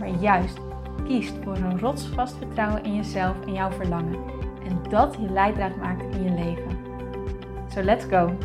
maar 0.00 0.08
juist 0.08 0.58
kiest 1.04 1.34
voor 1.44 1.56
een 1.56 1.78
rotsvast 1.78 2.36
vertrouwen 2.36 2.84
in 2.84 2.94
jezelf 2.94 3.46
en 3.46 3.52
jouw 3.52 3.70
verlangen. 3.70 4.24
En 4.64 4.82
dat 4.88 5.16
je 5.20 5.30
leidraad 5.30 5.76
maakt 5.76 6.14
in 6.14 6.22
je 6.22 6.30
leven. 6.30 6.78
So 7.74 7.82
let's 7.82 8.04
go! 8.04 8.36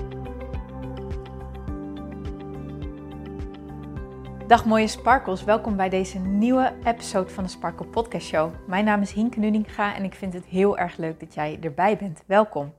Dag 4.48 4.66
mooie 4.66 4.88
sparkles, 4.88 5.44
welkom 5.44 5.76
bij 5.76 5.90
deze 5.90 6.20
nieuwe 6.20 6.74
episode 6.84 7.30
van 7.30 7.44
de 7.44 7.50
Sparkle 7.50 7.86
Podcast 7.86 8.28
Show. 8.28 8.52
Mijn 8.68 8.86
naam 8.86 9.02
is 9.02 9.12
Hienke 9.12 9.40
Nuninga 9.40 9.96
en 9.96 10.04
ik 10.04 10.14
vind 10.14 10.34
het 10.34 10.46
heel 10.46 10.78
erg 10.78 10.98
leuk 10.98 11.20
dat 11.20 11.34
jij 11.34 11.58
erbij 11.62 11.98
bent. 11.98 12.24
Welkom! 12.26 12.74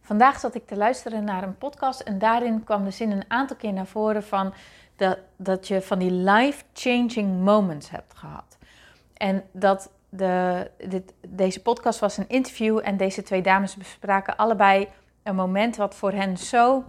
Vandaag 0.00 0.40
zat 0.40 0.54
ik 0.54 0.66
te 0.66 0.76
luisteren 0.76 1.24
naar 1.24 1.42
een 1.42 1.58
podcast 1.58 2.00
en 2.00 2.18
daarin 2.18 2.64
kwam 2.64 2.84
de 2.84 2.90
zin 2.90 3.10
een 3.10 3.24
aantal 3.28 3.56
keer 3.56 3.72
naar 3.72 3.86
voren 3.86 4.22
van 4.22 4.52
dat, 4.96 5.18
dat 5.36 5.68
je 5.68 5.82
van 5.82 5.98
die 5.98 6.10
life-changing 6.10 7.44
moments 7.44 7.90
hebt 7.90 8.14
gehad. 8.14 8.58
En 9.16 9.44
dat 9.52 9.90
de, 10.08 10.70
dit, 10.88 11.12
deze 11.28 11.62
podcast 11.62 11.98
was 11.98 12.16
een 12.16 12.28
interview 12.28 12.80
en 12.82 12.96
deze 12.96 13.22
twee 13.22 13.42
dames 13.42 13.76
bespraken 13.76 14.36
allebei 14.36 14.88
een 15.22 15.34
moment 15.34 15.76
wat 15.76 15.94
voor 15.94 16.12
hen 16.12 16.36
zo 16.36 16.84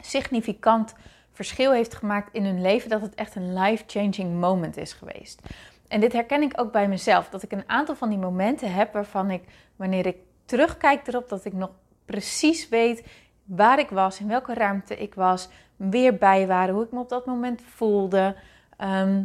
significant 0.00 0.94
verschil 1.32 1.72
heeft 1.72 1.94
gemaakt 1.94 2.34
in 2.34 2.44
hun 2.44 2.60
leven, 2.60 2.90
dat 2.90 3.00
het 3.00 3.14
echt 3.14 3.34
een 3.34 3.58
life-changing 3.58 4.40
moment 4.40 4.76
is 4.76 4.92
geweest. 4.92 5.40
En 5.88 6.00
dit 6.00 6.12
herken 6.12 6.42
ik 6.42 6.60
ook 6.60 6.72
bij 6.72 6.88
mezelf, 6.88 7.28
dat 7.28 7.42
ik 7.42 7.52
een 7.52 7.68
aantal 7.68 7.94
van 7.94 8.08
die 8.08 8.18
momenten 8.18 8.72
heb 8.72 8.92
waarvan 8.92 9.30
ik, 9.30 9.42
wanneer 9.76 10.06
ik 10.06 10.16
terugkijk 10.44 11.06
erop, 11.06 11.28
dat 11.28 11.44
ik 11.44 11.52
nog 11.52 11.70
precies 12.04 12.68
weet 12.68 13.04
waar 13.48 13.78
ik 13.78 13.90
was, 13.90 14.20
in 14.20 14.28
welke 14.28 14.54
ruimte 14.54 14.96
ik 14.96 15.14
was, 15.14 15.48
weer 15.76 16.16
bij 16.16 16.46
waren, 16.46 16.74
hoe 16.74 16.84
ik 16.84 16.92
me 16.92 16.98
op 16.98 17.08
dat 17.08 17.26
moment 17.26 17.62
voelde. 17.62 18.36
Ehm, 18.76 19.22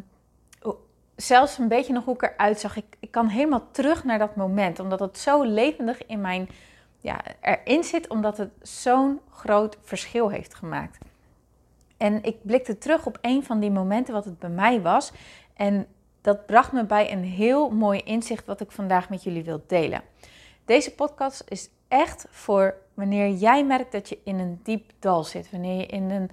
zelfs 1.16 1.58
een 1.58 1.68
beetje 1.68 1.94
nog 1.94 2.06
hoe 2.06 2.14
ik 2.14 2.22
eruit 2.22 2.60
zag. 2.60 2.76
Ik, 2.76 2.96
ik 3.00 3.12
kan 3.12 3.28
helemaal 3.28 3.68
terug 3.72 4.04
naar 4.04 4.20
dat 4.20 4.36
moment, 4.36 4.80
omdat 4.80 5.00
het 5.00 5.18
zo 5.18 5.44
levendig 5.44 6.06
in 6.06 6.22
mijn, 6.22 6.50
ja, 7.00 7.22
erin 7.42 7.84
zit, 7.84 8.08
omdat 8.08 8.38
het 8.38 8.52
zo'n 8.62 9.20
groot 9.30 9.78
verschil 9.82 10.30
heeft 10.30 10.56
gemaakt. 10.56 10.98
En 11.98 12.24
ik 12.24 12.38
blikte 12.42 12.78
terug 12.78 13.06
op 13.06 13.18
een 13.22 13.44
van 13.44 13.60
die 13.60 13.72
momenten 13.72 14.14
wat 14.14 14.26
het 14.26 14.40
bij 14.40 14.50
mij 14.50 14.82
was. 14.82 15.12
En 15.54 15.88
dat 16.22 16.46
bracht 16.46 16.72
me 16.72 16.86
bij 16.86 17.12
een 17.12 17.24
heel 17.24 17.70
mooi 17.70 18.00
inzicht 18.00 18.46
wat 18.46 18.62
ik 18.62 18.72
vandaag 18.72 19.10
met 19.10 19.24
jullie 19.24 19.44
wil 19.44 19.64
delen. 19.68 20.02
Deze 20.66 20.94
podcast 20.96 21.44
is 21.48 21.70
echt 21.94 22.26
voor 22.30 22.76
wanneer 22.94 23.30
jij 23.30 23.66
merkt 23.66 23.92
dat 23.92 24.10
je 24.10 24.20
in 24.24 24.40
een 24.40 24.60
diep 24.64 24.92
dal 25.00 25.24
zit. 25.24 25.52
Wanneer 25.52 25.78
je 25.78 25.86
in 25.86 26.10
een 26.10 26.30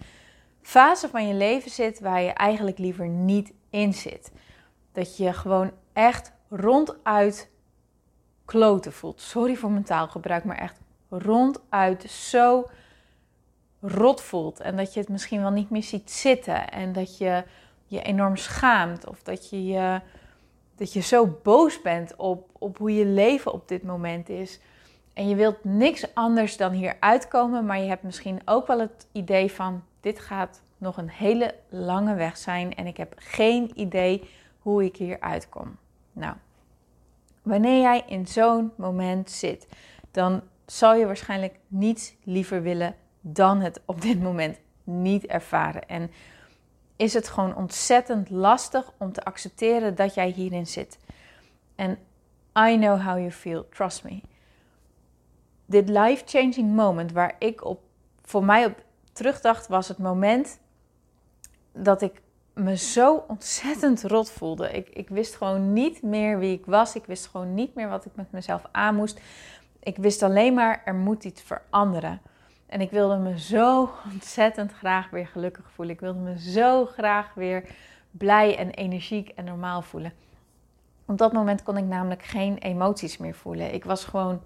fase 0.63 1.09
van 1.09 1.29
je 1.29 1.35
leven 1.35 1.71
zit 1.71 2.01
waar 2.01 2.23
je 2.23 2.31
eigenlijk 2.31 2.79
liever 2.79 3.09
niet 3.09 3.53
in 3.71 3.95
zit. 3.95 4.33
Dat 4.93 5.17
je 5.17 5.33
gewoon 5.33 5.71
echt 5.93 6.33
ronduit 6.49 7.51
kloten 8.45 8.93
voelt. 8.93 9.21
Sorry 9.21 9.57
voor 9.57 9.71
mijn 9.71 9.85
taalgebruik, 9.85 10.45
maar 10.45 10.59
echt 10.59 10.81
ronduit 11.09 12.03
zo 12.11 12.69
rot 13.81 14.21
voelt. 14.21 14.61
En 14.61 14.77
dat 14.77 14.95
je 14.95 15.01
het 15.01 15.09
misschien 15.09 15.41
wel 15.41 15.51
niet 15.51 15.71
meer 15.71 15.83
ziet 15.83 16.11
zitten. 16.11 16.71
En 16.71 16.93
dat 16.93 17.19
je 17.19 17.45
je 17.87 18.03
enorm 18.03 18.37
schaamt. 18.37 19.07
Of 19.07 19.23
dat 19.23 19.51
je, 19.51 19.65
je, 19.65 20.01
dat 20.77 20.93
je 20.93 21.01
zo 21.01 21.39
boos 21.43 21.83
bent 21.83 22.17
op, 22.17 22.51
op 22.59 22.79
hoe 22.79 22.95
je 22.95 23.05
leven 23.05 23.53
op 23.53 23.69
dit 23.69 23.83
moment 23.83 24.29
is. 24.29 24.61
En 25.21 25.29
je 25.29 25.35
wilt 25.35 25.65
niks 25.65 26.15
anders 26.15 26.57
dan 26.57 26.73
hier 26.73 26.97
uitkomen, 27.01 27.67
maar 27.67 27.79
je 27.79 27.89
hebt 27.89 28.03
misschien 28.03 28.41
ook 28.45 28.67
wel 28.67 28.81
het 28.81 29.07
idee 29.13 29.53
van 29.53 29.83
dit 30.01 30.21
gaat 30.21 30.63
nog 30.79 30.97
een 30.97 31.11
hele 31.11 31.55
lange 31.69 32.15
weg 32.15 32.37
zijn 32.37 32.75
en 32.75 32.87
ik 32.87 32.97
heb 32.97 33.13
geen 33.17 33.71
idee 33.75 34.31
hoe 34.59 34.85
ik 34.85 34.97
hier 34.97 35.21
uitkom. 35.21 35.77
Nou, 36.13 36.35
wanneer 37.43 37.81
jij 37.81 38.03
in 38.07 38.27
zo'n 38.27 38.73
moment 38.77 39.31
zit, 39.31 39.69
dan 40.11 40.43
zal 40.67 40.95
je 40.95 41.07
waarschijnlijk 41.07 41.59
niets 41.69 42.15
liever 42.25 42.63
willen 42.63 42.95
dan 43.21 43.61
het 43.61 43.81
op 43.85 44.01
dit 44.01 44.23
moment 44.23 44.59
niet 44.85 45.27
ervaren. 45.27 45.89
En 45.89 46.11
is 46.97 47.15
het 47.15 47.29
gewoon 47.29 47.57
ontzettend 47.57 48.31
lastig 48.31 48.93
om 48.97 49.13
te 49.13 49.25
accepteren 49.25 49.95
dat 49.95 50.15
jij 50.15 50.29
hierin 50.29 50.67
zit. 50.67 50.99
En 51.75 51.99
I 52.59 52.77
know 52.77 53.01
how 53.01 53.19
you 53.19 53.31
feel, 53.31 53.69
trust 53.69 54.05
me 54.05 54.21
dit 55.71 55.89
life-changing 55.89 56.75
moment 56.75 57.13
waar 57.13 57.35
ik 57.39 57.65
op, 57.65 57.81
voor 58.23 58.45
mij 58.45 58.67
op 58.67 58.85
terugdacht, 59.13 59.69
was 59.69 59.89
het 59.89 59.99
moment 59.99 60.61
dat 61.73 62.03
ik 62.03 62.23
me 62.55 62.77
zo 62.77 63.25
ontzettend 63.29 64.03
rot 64.03 64.31
voelde. 64.31 64.71
Ik, 64.71 64.89
ik 64.89 65.09
wist 65.09 65.37
gewoon 65.37 65.73
niet 65.73 66.03
meer 66.03 66.39
wie 66.39 66.59
ik 66.59 66.67
was. 66.67 66.95
Ik 66.95 67.05
wist 67.07 67.27
gewoon 67.27 67.55
niet 67.55 67.75
meer 67.75 67.89
wat 67.89 68.05
ik 68.05 68.13
met 68.15 68.33
mezelf 68.33 68.63
aan 68.73 68.95
moest. 68.95 69.21
Ik 69.81 69.97
wist 69.97 70.23
alleen 70.23 70.55
maar, 70.55 70.83
er 70.85 70.95
moet 70.95 71.25
iets 71.25 71.43
veranderen. 71.43 72.21
En 72.67 72.81
ik 72.81 72.91
wilde 72.91 73.17
me 73.17 73.39
zo 73.39 73.91
ontzettend 74.13 74.73
graag 74.73 75.11
weer 75.11 75.27
gelukkig 75.27 75.71
voelen. 75.75 75.95
Ik 75.95 76.01
wilde 76.01 76.19
me 76.19 76.39
zo 76.39 76.87
graag 76.87 77.35
weer 77.35 77.69
blij 78.11 78.57
en 78.57 78.71
energiek 78.71 79.29
en 79.29 79.45
normaal 79.45 79.83
voelen. 79.83 80.13
Op 81.07 81.19
dat 81.19 81.33
moment 81.33 81.63
kon 81.63 81.77
ik 81.77 81.85
namelijk 81.85 82.23
geen 82.23 82.59
emoties 82.59 83.17
meer 83.17 83.35
voelen. 83.35 83.75
Ik 83.75 83.85
was 83.85 84.05
gewoon 84.05 84.41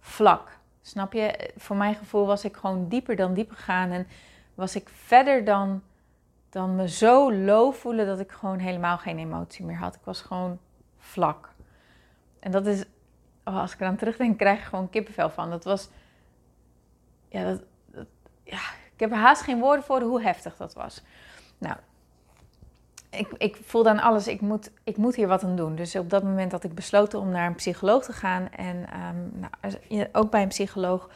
vlak. 0.00 0.55
Snap 0.86 1.12
je? 1.12 1.50
Voor 1.56 1.76
mijn 1.76 1.94
gevoel 1.94 2.26
was 2.26 2.44
ik 2.44 2.56
gewoon 2.56 2.88
dieper 2.88 3.16
dan 3.16 3.34
diep 3.34 3.50
gegaan. 3.50 3.90
En 3.90 4.06
was 4.54 4.76
ik 4.76 4.88
verder 4.88 5.44
dan, 5.44 5.82
dan 6.50 6.76
me 6.76 6.88
zo 6.88 7.32
low 7.32 7.74
voelen 7.74 8.06
dat 8.06 8.20
ik 8.20 8.32
gewoon 8.32 8.58
helemaal 8.58 8.98
geen 8.98 9.18
emotie 9.18 9.64
meer 9.64 9.76
had. 9.76 9.94
Ik 9.94 10.04
was 10.04 10.20
gewoon 10.20 10.58
vlak. 10.98 11.52
En 12.40 12.50
dat 12.50 12.66
is, 12.66 12.84
oh, 13.44 13.60
als 13.60 13.72
ik 13.72 13.80
eraan 13.80 13.96
terugdenk, 13.96 14.38
krijg 14.38 14.58
ik 14.58 14.64
gewoon 14.64 14.90
kippenvel 14.90 15.30
van. 15.30 15.50
Dat 15.50 15.64
was, 15.64 15.88
ja, 17.28 17.44
dat, 17.44 17.62
ja, 18.42 18.60
ik 18.94 19.00
heb 19.00 19.10
er 19.10 19.16
haast 19.16 19.42
geen 19.42 19.60
woorden 19.60 19.84
voor 19.84 20.00
hoe 20.00 20.22
heftig 20.22 20.56
dat 20.56 20.74
was. 20.74 21.02
Nou, 21.58 21.76
ik, 23.10 23.28
ik 23.38 23.58
voelde 23.64 23.88
aan 23.88 24.00
alles, 24.00 24.28
ik 24.28 24.40
moet, 24.40 24.70
ik 24.84 24.96
moet 24.96 25.14
hier 25.14 25.28
wat 25.28 25.44
aan 25.44 25.56
doen. 25.56 25.74
Dus 25.74 25.96
op 25.96 26.10
dat 26.10 26.22
moment 26.22 26.52
had 26.52 26.64
ik 26.64 26.74
besloten 26.74 27.18
om 27.18 27.28
naar 27.28 27.46
een 27.46 27.54
psycholoog 27.54 28.04
te 28.04 28.12
gaan. 28.12 28.48
En 28.50 28.76
um, 28.76 29.32
nou, 29.34 29.52
als 29.60 29.76
je 29.88 30.08
ook 30.12 30.30
bij 30.30 30.42
een 30.42 30.48
psycholoog 30.48 31.10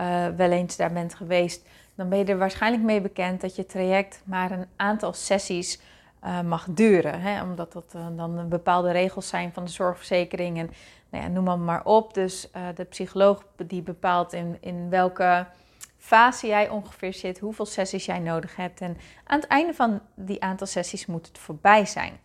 uh, 0.00 0.26
wel 0.36 0.50
eens 0.50 0.76
daar 0.76 0.92
bent 0.92 1.14
geweest, 1.14 1.66
dan 1.94 2.08
ben 2.08 2.18
je 2.18 2.24
er 2.24 2.38
waarschijnlijk 2.38 2.82
mee 2.82 3.00
bekend 3.00 3.40
dat 3.40 3.56
je 3.56 3.66
traject 3.66 4.22
maar 4.24 4.50
een 4.50 4.66
aantal 4.76 5.12
sessies 5.12 5.80
uh, 6.24 6.40
mag 6.40 6.66
duren. 6.70 7.20
Hè? 7.20 7.42
Omdat 7.42 7.72
dat 7.72 7.92
uh, 7.96 8.06
dan 8.16 8.48
bepaalde 8.48 8.90
regels 8.90 9.28
zijn 9.28 9.52
van 9.52 9.64
de 9.64 9.70
zorgverzekering 9.70 10.58
en 10.58 10.70
nou 11.10 11.24
ja, 11.24 11.30
noem 11.30 11.44
maar, 11.44 11.58
maar 11.58 11.84
op. 11.84 12.14
Dus 12.14 12.50
de 12.74 12.84
psycholoog 12.84 13.44
die 13.56 13.82
bepaalt 13.82 14.32
in, 14.32 14.56
in 14.60 14.90
welke 14.90 15.46
fase 16.06 16.46
jij 16.46 16.68
ongeveer 16.68 17.14
zit, 17.14 17.38
hoeveel 17.38 17.66
sessies 17.66 18.04
jij 18.04 18.18
nodig 18.18 18.56
hebt. 18.56 18.80
En 18.80 18.96
aan 19.24 19.40
het 19.40 19.48
einde 19.48 19.74
van 19.74 20.00
die 20.14 20.42
aantal 20.42 20.66
sessies 20.66 21.06
moet 21.06 21.26
het 21.26 21.38
voorbij 21.38 21.86
zijn. 21.86 22.18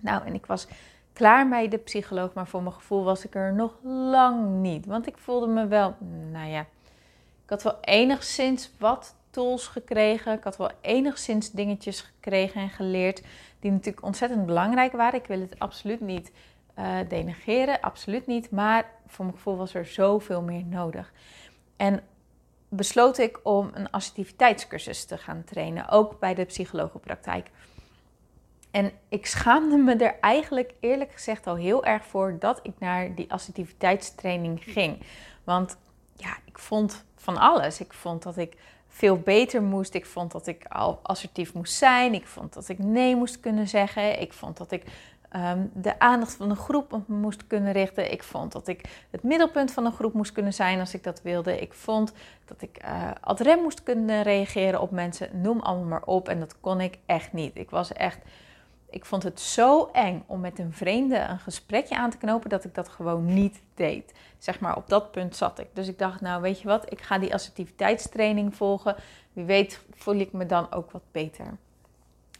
Nou, 0.00 0.26
en 0.26 0.34
ik 0.34 0.46
was 0.46 0.66
klaar 1.12 1.48
bij 1.48 1.68
de 1.68 1.78
psycholoog, 1.78 2.32
maar 2.32 2.46
voor 2.46 2.62
mijn 2.62 2.74
gevoel 2.74 3.04
was 3.04 3.24
ik 3.24 3.34
er 3.34 3.54
nog 3.54 3.74
lang 3.82 4.60
niet. 4.60 4.86
Want 4.86 5.06
ik 5.06 5.18
voelde 5.18 5.46
me 5.46 5.66
wel, 5.66 5.94
nou 6.30 6.48
ja, 6.48 6.60
ik 7.44 7.50
had 7.50 7.62
wel 7.62 7.78
enigszins 7.80 8.70
wat 8.78 9.14
tools 9.30 9.66
gekregen. 9.66 10.32
Ik 10.32 10.44
had 10.44 10.56
wel 10.56 10.70
enigszins 10.80 11.50
dingetjes 11.50 12.00
gekregen 12.00 12.60
en 12.60 12.70
geleerd 12.70 13.22
die 13.60 13.70
natuurlijk 13.70 14.04
ontzettend 14.04 14.46
belangrijk 14.46 14.92
waren. 14.92 15.20
Ik 15.20 15.26
wil 15.26 15.40
het 15.40 15.58
absoluut 15.58 16.00
niet 16.00 16.32
uh, 16.78 16.98
denegeren, 17.08 17.80
absoluut 17.80 18.26
niet. 18.26 18.50
Maar 18.50 18.90
voor 19.06 19.24
mijn 19.24 19.36
gevoel 19.36 19.56
was 19.56 19.74
er 19.74 19.86
zoveel 19.86 20.42
meer 20.42 20.64
nodig. 20.64 21.12
En 21.76 22.02
besloot 22.76 23.18
ik 23.18 23.40
om 23.42 23.70
een 23.74 23.90
assertiviteitscursus 23.90 25.04
te 25.04 25.18
gaan 25.18 25.44
trainen, 25.44 25.88
ook 25.88 26.18
bij 26.18 26.34
de 26.34 26.44
psychologenpraktijk. 26.44 27.50
En 28.70 28.92
ik 29.08 29.26
schaamde 29.26 29.76
me 29.76 29.96
er 29.96 30.16
eigenlijk 30.20 30.74
eerlijk 30.80 31.12
gezegd 31.12 31.46
al 31.46 31.56
heel 31.56 31.84
erg 31.84 32.04
voor 32.04 32.36
dat 32.38 32.60
ik 32.62 32.72
naar 32.78 33.14
die 33.14 33.32
assertiviteitstraining 33.32 34.62
ging. 34.64 35.02
Want 35.44 35.76
ja, 36.16 36.36
ik 36.44 36.58
vond 36.58 37.04
van 37.16 37.36
alles. 37.36 37.80
Ik 37.80 37.92
vond 37.92 38.22
dat 38.22 38.36
ik 38.36 38.56
veel 38.88 39.18
beter 39.18 39.62
moest. 39.62 39.94
Ik 39.94 40.06
vond 40.06 40.32
dat 40.32 40.46
ik 40.46 40.64
al 40.64 41.00
assertief 41.02 41.54
moest 41.54 41.74
zijn. 41.74 42.14
Ik 42.14 42.26
vond 42.26 42.52
dat 42.52 42.68
ik 42.68 42.78
nee 42.78 43.16
moest 43.16 43.40
kunnen 43.40 43.68
zeggen. 43.68 44.20
Ik 44.20 44.32
vond 44.32 44.56
dat 44.56 44.72
ik 44.72 44.82
Ehm, 45.34 45.66
de 45.72 45.98
aandacht 45.98 46.34
van 46.34 46.48
de 46.48 46.54
groep 46.54 47.00
moest 47.06 47.46
kunnen 47.46 47.72
richten. 47.72 48.12
Ik 48.12 48.22
vond 48.22 48.52
dat 48.52 48.68
ik 48.68 49.06
het 49.10 49.22
middelpunt 49.22 49.72
van 49.72 49.84
de 49.84 49.90
groep 49.90 50.12
moest 50.12 50.32
kunnen 50.32 50.52
zijn 50.52 50.80
als 50.80 50.94
ik 50.94 51.02
dat 51.02 51.22
wilde. 51.22 51.60
Ik 51.60 51.72
vond 51.72 52.12
dat 52.44 52.62
ik 52.62 52.84
uh, 52.84 53.10
ad 53.20 53.40
rem 53.40 53.62
moest 53.62 53.82
kunnen 53.82 54.22
reageren 54.22 54.80
op 54.80 54.90
mensen. 54.90 55.40
Noem 55.40 55.60
allemaal 55.60 55.88
maar 55.88 56.04
op. 56.04 56.28
En 56.28 56.40
dat 56.40 56.60
kon 56.60 56.80
ik 56.80 56.98
echt 57.06 57.32
niet. 57.32 57.56
Ik 57.56 57.70
was 57.70 57.92
echt. 57.92 58.18
Ik 58.90 59.04
vond 59.04 59.22
het 59.22 59.40
zo 59.40 59.88
eng 59.92 60.22
om 60.26 60.40
met 60.40 60.58
een 60.58 60.72
vreemde 60.72 61.18
een 61.18 61.38
gesprekje 61.38 61.96
aan 61.96 62.10
te 62.10 62.18
knopen 62.18 62.50
dat 62.50 62.64
ik 62.64 62.74
dat 62.74 62.88
gewoon 62.88 63.24
niet 63.24 63.62
deed. 63.74 64.12
Zeg 64.38 64.60
maar, 64.60 64.76
op 64.76 64.88
dat 64.88 65.10
punt 65.10 65.36
zat 65.36 65.58
ik. 65.58 65.68
Dus 65.72 65.88
ik 65.88 65.98
dacht, 65.98 66.20
nou 66.20 66.42
weet 66.42 66.60
je 66.60 66.68
wat, 66.68 66.92
ik 66.92 67.00
ga 67.00 67.18
die 67.18 67.34
assertiviteitstraining 67.34 68.54
volgen. 68.56 68.96
Wie 69.32 69.44
weet 69.44 69.80
voel 69.94 70.14
ik 70.14 70.32
me 70.32 70.46
dan 70.46 70.72
ook 70.72 70.90
wat 70.90 71.04
beter. 71.12 71.46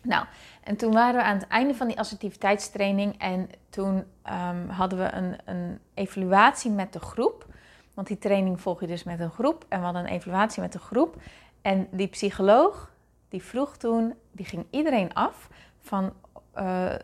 Nou, 0.05 0.27
en 0.63 0.77
toen 0.77 0.93
waren 0.93 1.15
we 1.15 1.23
aan 1.23 1.37
het 1.37 1.49
einde 1.49 1.75
van 1.75 1.87
die 1.87 1.99
assertiviteitstraining 1.99 3.19
en 3.19 3.51
toen 3.71 4.05
ehm, 4.23 4.69
hadden 4.69 4.99
we 4.99 5.13
een, 5.13 5.37
een 5.45 5.79
evaluatie 5.95 6.71
met 6.71 6.93
de 6.93 7.01
groep. 7.01 7.47
Want 7.95 8.07
die 8.07 8.19
training 8.19 8.61
volg 8.61 8.81
je 8.81 8.87
dus 8.87 9.05
met 9.05 9.21
een 9.21 9.31
groep 9.31 9.65
en 9.69 9.79
we 9.79 9.85
hadden 9.85 10.05
een 10.05 10.11
evaluatie 10.11 10.63
met 10.63 10.73
de 10.73 10.79
groep. 10.79 11.17
En 11.63 11.89
die 11.91 12.07
psycholoog, 12.07 12.93
die 13.29 13.43
vroeg 13.43 13.77
toen, 13.77 14.15
die 14.33 14.47
ging 14.47 14.67
iedereen 14.71 15.15
af 15.15 15.49
van, 15.81 16.13
uh, 16.59 16.95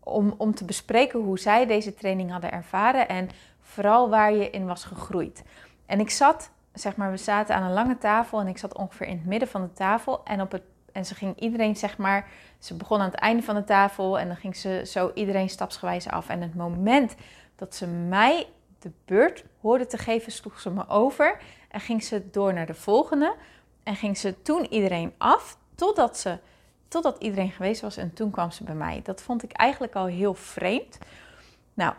om, 0.00 0.34
om 0.36 0.54
te 0.54 0.64
bespreken 0.64 1.20
hoe 1.20 1.38
zij 1.38 1.66
deze 1.66 1.94
training 1.94 2.30
hadden 2.30 2.52
ervaren 2.52 3.08
en 3.08 3.28
vooral 3.60 4.08
waar 4.08 4.32
je 4.32 4.50
in 4.50 4.66
was 4.66 4.84
gegroeid. 4.84 5.44
En 5.86 6.00
ik 6.00 6.10
zat, 6.10 6.50
zeg 6.72 6.96
maar, 6.96 7.10
we 7.10 7.16
zaten 7.16 7.54
aan 7.54 7.62
een 7.62 7.72
lange 7.72 7.98
tafel 7.98 8.40
en 8.40 8.46
ik 8.46 8.58
zat 8.58 8.76
ongeveer 8.76 9.06
in 9.06 9.16
het 9.16 9.26
midden 9.26 9.48
van 9.48 9.62
de 9.62 9.72
tafel 9.72 10.24
en 10.24 10.40
op 10.40 10.52
het 10.52 10.62
en 10.96 11.06
ze 11.06 11.14
ging 11.14 11.40
iedereen, 11.40 11.76
zeg 11.76 11.98
maar, 11.98 12.28
ze 12.58 12.74
begon 12.74 13.00
aan 13.00 13.10
het 13.10 13.20
einde 13.20 13.42
van 13.42 13.54
de 13.54 13.64
tafel 13.64 14.18
en 14.18 14.26
dan 14.26 14.36
ging 14.36 14.56
ze 14.56 14.82
zo 14.86 15.10
iedereen 15.14 15.48
stapsgewijs 15.48 16.08
af. 16.08 16.28
En 16.28 16.42
het 16.42 16.54
moment 16.54 17.14
dat 17.56 17.74
ze 17.74 17.86
mij 17.86 18.46
de 18.78 18.90
beurt 19.04 19.44
hoorde 19.60 19.86
te 19.86 19.98
geven, 19.98 20.32
sloeg 20.32 20.60
ze 20.60 20.70
me 20.70 20.88
over 20.88 21.38
en 21.68 21.80
ging 21.80 22.04
ze 22.04 22.30
door 22.30 22.52
naar 22.52 22.66
de 22.66 22.74
volgende. 22.74 23.34
En 23.82 23.96
ging 23.96 24.18
ze 24.18 24.42
toen 24.42 24.66
iedereen 24.72 25.14
af, 25.18 25.58
totdat, 25.74 26.18
ze, 26.18 26.38
totdat 26.88 27.16
iedereen 27.18 27.50
geweest 27.50 27.80
was. 27.80 27.96
En 27.96 28.12
toen 28.14 28.30
kwam 28.30 28.50
ze 28.50 28.64
bij 28.64 28.74
mij. 28.74 29.00
Dat 29.02 29.22
vond 29.22 29.42
ik 29.42 29.52
eigenlijk 29.52 29.94
al 29.94 30.06
heel 30.06 30.34
vreemd. 30.34 30.98
Nou, 31.74 31.94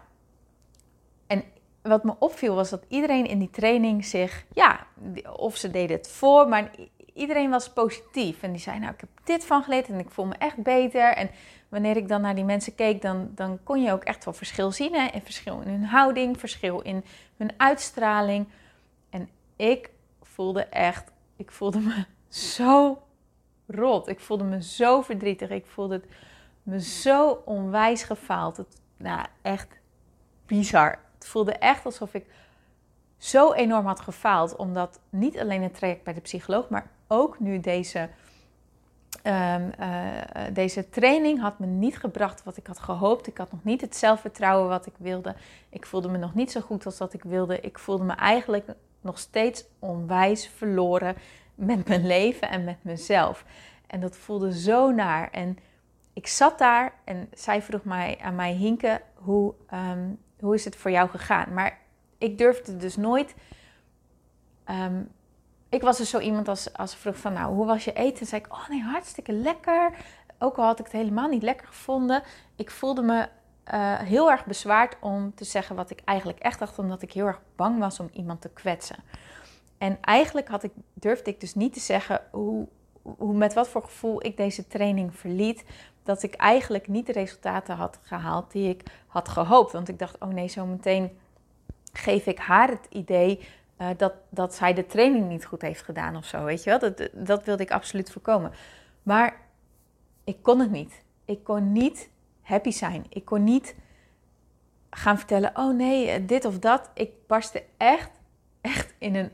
en 1.28 1.44
wat 1.82 2.04
me 2.04 2.16
opviel 2.20 2.56
was 2.56 2.70
dat 2.70 2.86
iedereen 2.88 3.26
in 3.26 3.40
die 3.40 3.50
training 3.50 4.06
zich, 4.06 4.46
ja, 4.54 4.88
of 5.36 5.58
ze 5.58 5.72
deden 5.72 5.98
het 5.98 6.10
voor, 6.10 6.48
maar 6.48 6.72
iedereen 7.18 7.50
was 7.50 7.70
positief. 7.70 8.42
En 8.42 8.52
die 8.52 8.62
zei, 8.62 8.80
nou, 8.80 8.94
ik 8.94 9.00
heb 9.00 9.10
dit 9.24 9.46
van 9.46 9.64
geleerd 9.64 9.88
en 9.88 10.00
ik 10.00 10.12
voel 10.12 10.26
me 10.26 10.36
echt 10.36 10.58
beter. 10.58 11.14
En 11.14 11.30
wanneer 11.70 11.98
ik 11.98 12.08
dan 12.08 12.22
naar 12.22 12.36
die 12.36 12.44
mensen 12.44 12.76
keek, 12.76 13.02
dan, 13.02 13.32
dan 13.36 13.60
kon 13.64 13.84
je 13.84 13.92
ook 13.92 14.04
echt 14.04 14.26
wel 14.26 14.34
verschil 14.34 14.72
zien. 14.72 14.94
Hè? 14.94 15.06
En 15.08 15.22
verschil 15.22 15.62
in 15.62 15.70
hun 15.70 15.84
houding, 15.84 16.40
verschil 16.40 16.80
in 16.82 17.04
hun 17.38 17.52
uitstraling. 17.58 18.48
En 19.10 19.30
ik 19.56 19.90
voelde 20.22 20.64
echt, 20.64 21.12
ik 21.36 21.52
voelde 21.52 21.80
me 21.80 22.06
zo 22.56 23.02
rot. 23.68 24.08
Ik 24.08 24.20
voelde 24.20 24.44
me 24.44 24.64
zo 24.64 25.02
verdrietig. 25.02 25.50
Ik 25.50 25.66
voelde 25.66 26.02
me 26.64 26.82
zo 26.82 27.42
onwijs 27.46 28.04
gefaald. 28.04 28.58
Het, 28.58 28.82
nou, 28.98 29.26
echt 29.42 29.80
bizar. 30.46 31.00
Het 31.16 31.28
voelde 31.28 31.54
echt 31.54 31.86
alsof 31.86 32.14
ik 32.14 32.26
zo 33.18 33.54
enorm 33.54 33.86
had 33.86 34.00
gefaald. 34.00 34.56
Omdat 34.56 35.00
niet 35.10 35.40
alleen 35.40 35.64
het 35.64 35.74
traject 35.74 36.04
bij 36.04 36.14
de 36.14 36.22
psycholoog, 36.22 36.70
maar 36.70 36.96
ook 37.08 37.40
nu 37.40 37.60
deze, 37.60 38.10
um, 39.24 39.72
deze 40.54 40.90
training 40.90 41.42
had 41.42 41.60
me 41.60 41.66
niet 41.66 41.98
gebracht 41.98 42.44
wat 42.44 42.58
ik 42.58 42.68
had 42.68 42.80
gehoopt. 42.80 43.28
Ik 43.28 43.38
had 43.38 43.52
nog 43.52 43.64
niet 43.64 43.82
het 43.82 43.96
zelfvertrouwen 43.96 44.70
wat 44.70 44.86
ik 44.86 44.94
wilde. 44.98 45.36
Ik 45.70 45.86
voelde 45.86 46.10
me 46.10 46.18
nog 46.18 46.34
niet 46.34 46.52
zo 46.52 46.62
goed 46.62 46.86
als 46.86 46.98
dat 46.98 47.14
ik 47.14 47.24
wilde. 47.24 47.60
Ik 47.60 47.80
voelde 47.80 48.04
me 48.04 48.14
eigenlijk 48.14 48.66
nog 49.02 49.20
steeds 49.20 49.66
onwijs 49.80 50.48
verloren 50.48 51.16
met 51.56 51.88
mijn 51.88 52.08
leven 52.08 52.50
en 52.50 52.64
met 52.64 52.84
mezelf. 52.84 53.46
En 53.88 54.00
dat 54.00 54.18
voelde 54.18 54.60
zo 54.60 54.92
naar. 54.92 55.32
En 55.32 55.58
ik 56.14 56.28
zat 56.28 56.58
daar 56.58 56.94
en 57.04 57.30
zij 57.34 57.62
vroeg 57.62 57.84
mij 57.84 58.18
aan 58.22 58.36
mij, 58.36 58.54
Hinke, 58.54 59.02
hoe, 59.14 59.54
ehm, 59.68 60.10
hoe 60.40 60.56
is 60.56 60.66
het 60.66 60.76
voor 60.76 60.92
jou 60.92 61.10
gegaan? 61.10 61.54
Maar 61.54 61.80
ik 62.18 62.38
durfde 62.38 62.78
dus 62.78 62.96
nooit 62.96 63.36
ehm, 64.64 65.04
ik 65.70 65.82
was 65.82 65.98
dus 65.98 66.10
zo 66.10 66.20
iemand 66.20 66.48
als, 66.48 66.74
als 66.74 66.96
vroeg 66.96 67.18
van, 67.18 67.34
nou, 67.34 67.54
hoe 67.54 67.66
was 67.66 67.84
je 67.86 67.94
eten? 67.94 68.18
Dan 68.18 68.28
zei 68.28 68.42
ik, 68.42 68.54
oh 68.54 68.70
nee, 68.70 68.82
hartstikke 68.82 69.32
lekker. 69.32 69.94
Ook 70.40 70.58
al 70.58 70.66
had 70.66 70.80
ik 70.80 70.86
het 70.86 70.94
helemaal 70.94 71.28
niet 71.28 71.44
lekker 71.44 71.68
gevonden. 71.68 72.24
Ik 72.56 72.72
voelde 72.72 73.02
me 73.02 73.28
uh, 73.74 74.00
heel 74.00 74.32
erg 74.32 74.46
bezwaard 74.46 74.96
om 75.00 75.36
te 75.36 75.44
zeggen 75.44 75.76
wat 75.76 75.90
ik 75.90 76.02
eigenlijk 76.06 76.40
echt 76.40 76.60
dacht, 76.60 76.80
omdat 76.80 77.02
ik 77.02 77.14
heel 77.14 77.26
erg 77.26 77.42
bang 77.56 77.80
was 77.80 78.00
om 78.00 78.10
iemand 78.14 78.42
te 78.42 78.50
kwetsen. 78.50 78.98
En 79.78 79.98
eigenlijk 80.02 80.48
had 80.48 80.64
ik, 80.64 80.72
durfde 80.94 81.32
ik 81.32 81.40
dus 81.40 81.56
niet 81.56 81.74
te 81.74 81.80
zeggen 81.80 82.22
hoe, 82.32 82.68
hoe, 83.02 83.34
met 83.34 83.54
wat 83.54 83.70
voor 83.70 83.84
gevoel 83.84 84.26
ik 84.26 84.38
deze 84.38 84.68
training 84.68 85.16
verliet. 85.16 85.64
Dat 86.04 86.24
ik 86.24 86.34
eigenlijk 86.34 86.88
niet 86.88 87.06
de 87.06 87.12
resultaten 87.12 87.76
had 87.76 88.00
gehaald 88.02 88.52
die 88.52 88.70
ik 88.70 88.84
had 89.08 89.30
gehoopt. 89.30 89.72
Want 89.72 89.90
ik 89.90 90.00
dacht, 90.00 90.20
oh 90.20 90.30
nee, 90.30 90.48
zo 90.48 90.66
meteen 90.66 91.18
geef 91.94 92.26
ik 92.26 92.40
haar 92.40 92.70
het 92.70 92.88
idee 92.90 93.48
uh, 93.82 93.88
dat, 93.98 94.14
dat 94.30 94.56
zij 94.56 94.74
de 94.74 94.86
training 94.86 95.28
niet 95.28 95.46
goed 95.46 95.62
heeft 95.62 95.82
gedaan 95.82 96.16
of 96.16 96.26
zo, 96.26 96.44
weet 96.44 96.64
je 96.64 96.70
wel. 96.70 96.80
Dat, 96.80 97.10
dat 97.14 97.44
wilde 97.44 97.64
ik 97.64 97.72
absoluut 97.72 98.12
voorkomen. 98.12 98.52
Maar 99.04 99.40
ik 100.24 100.44
kon 100.44 100.60
het 100.60 100.72
niet. 100.72 101.04
Ik 101.26 101.44
kon 101.44 101.72
niet 101.72 102.10
happy 102.42 102.72
zijn. 102.72 103.06
Ik 103.10 103.26
kon 103.26 103.44
niet 103.44 103.76
gaan 104.90 105.18
vertellen, 105.18 105.52
oh 105.54 105.76
nee, 105.76 106.10
eh, 106.10 106.22
dit 106.28 106.46
of 106.46 106.60
dat. 106.60 106.90
Ik 106.94 107.12
barstte 107.28 107.64
echt, 107.78 108.12
echt 108.62 108.94
in 108.98 109.16
een 109.16 109.32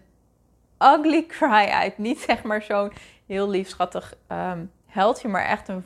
ugly 0.79 1.25
cry 1.25 1.69
uit. 1.69 1.97
Niet 1.97 2.19
zeg 2.19 2.43
maar 2.43 2.61
zo'n 2.61 2.91
heel 3.25 3.49
lief, 3.49 3.67
schattig 3.69 4.13
um, 4.31 4.71
heldje, 4.85 5.27
maar 5.27 5.45
echt 5.45 5.67
een 5.67 5.85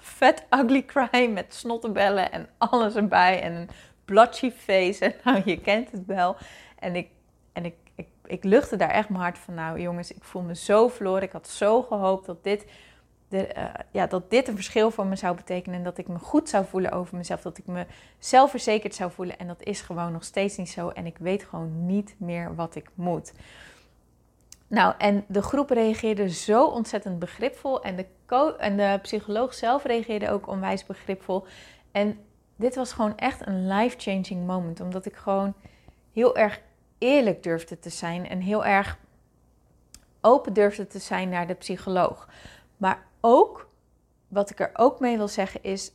vet 0.00 0.44
ugly 0.50 0.84
cry 0.84 1.26
met 1.26 1.54
snottenbellen 1.54 2.32
en 2.32 2.48
alles 2.58 2.94
erbij. 2.94 3.40
En 3.42 3.52
een 3.52 3.68
blotchy 4.04 4.50
face. 4.50 5.04
En 5.04 5.14
nou, 5.24 5.42
je 5.44 5.60
kent 5.60 5.90
het 5.90 6.06
wel. 6.06 6.36
En 6.78 6.96
ik, 6.96 7.08
en 7.52 7.64
ik 7.64 7.74
ik 8.26 8.44
luchtte 8.44 8.76
daar 8.76 8.90
echt 8.90 9.08
mijn 9.08 9.22
hart 9.22 9.38
van. 9.38 9.54
Nou, 9.54 9.80
jongens, 9.80 10.12
ik 10.12 10.24
voel 10.24 10.42
me 10.42 10.54
zo 10.54 10.88
verloren. 10.88 11.22
Ik 11.22 11.32
had 11.32 11.48
zo 11.48 11.82
gehoopt 11.82 12.26
dat 12.26 12.44
dit, 12.44 12.66
de, 13.28 13.54
uh, 13.56 13.64
ja, 13.90 14.06
dat 14.06 14.30
dit 14.30 14.48
een 14.48 14.54
verschil 14.54 14.90
voor 14.90 15.06
me 15.06 15.16
zou 15.16 15.36
betekenen. 15.36 15.78
En 15.78 15.84
dat 15.84 15.98
ik 15.98 16.08
me 16.08 16.18
goed 16.18 16.48
zou 16.48 16.64
voelen 16.64 16.92
over 16.92 17.16
mezelf. 17.16 17.42
Dat 17.42 17.58
ik 17.58 17.66
me 17.66 17.86
zelfverzekerd 18.18 18.94
zou 18.94 19.10
voelen. 19.10 19.38
En 19.38 19.46
dat 19.46 19.62
is 19.62 19.80
gewoon 19.80 20.12
nog 20.12 20.24
steeds 20.24 20.56
niet 20.56 20.70
zo. 20.70 20.88
En 20.88 21.06
ik 21.06 21.18
weet 21.18 21.44
gewoon 21.44 21.86
niet 21.86 22.14
meer 22.18 22.54
wat 22.54 22.74
ik 22.74 22.90
moet. 22.94 23.32
Nou, 24.66 24.94
en 24.98 25.24
de 25.28 25.42
groep 25.42 25.70
reageerde 25.70 26.28
zo 26.28 26.66
ontzettend 26.66 27.18
begripvol. 27.18 27.82
En 27.82 27.96
de, 27.96 28.06
en 28.58 28.76
de 28.76 28.98
psycholoog 29.02 29.54
zelf 29.54 29.84
reageerde 29.84 30.30
ook 30.30 30.48
onwijs 30.48 30.86
begripvol. 30.86 31.44
En 31.92 32.18
dit 32.56 32.74
was 32.74 32.92
gewoon 32.92 33.16
echt 33.16 33.46
een 33.46 33.68
life-changing 33.68 34.46
moment. 34.46 34.80
Omdat 34.80 35.06
ik 35.06 35.16
gewoon 35.16 35.54
heel 36.12 36.36
erg 36.36 36.60
eerlijk 37.04 37.42
durfde 37.42 37.78
te 37.78 37.90
zijn 37.90 38.28
en 38.28 38.40
heel 38.40 38.64
erg 38.64 38.98
open 40.20 40.52
durfde 40.52 40.86
te 40.86 40.98
zijn 40.98 41.28
naar 41.28 41.46
de 41.46 41.54
psycholoog. 41.54 42.28
Maar 42.76 43.06
ook, 43.20 43.68
wat 44.28 44.50
ik 44.50 44.60
er 44.60 44.70
ook 44.72 45.00
mee 45.00 45.16
wil 45.16 45.28
zeggen, 45.28 45.62
is 45.62 45.92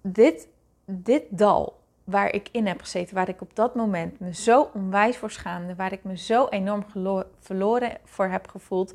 dit, 0.00 0.48
dit 0.84 1.22
dal 1.28 1.80
waar 2.04 2.32
ik 2.32 2.48
in 2.52 2.66
heb 2.66 2.80
gezeten, 2.80 3.14
waar 3.14 3.28
ik 3.28 3.40
op 3.40 3.56
dat 3.56 3.74
moment 3.74 4.20
me 4.20 4.34
zo 4.34 4.70
onwijs 4.74 5.16
voor 5.16 5.30
schaamde, 5.30 5.74
waar 5.74 5.92
ik 5.92 6.04
me 6.04 6.16
zo 6.16 6.48
enorm 6.48 6.84
verloren 7.40 7.98
voor 8.04 8.26
heb 8.26 8.48
gevoeld, 8.48 8.94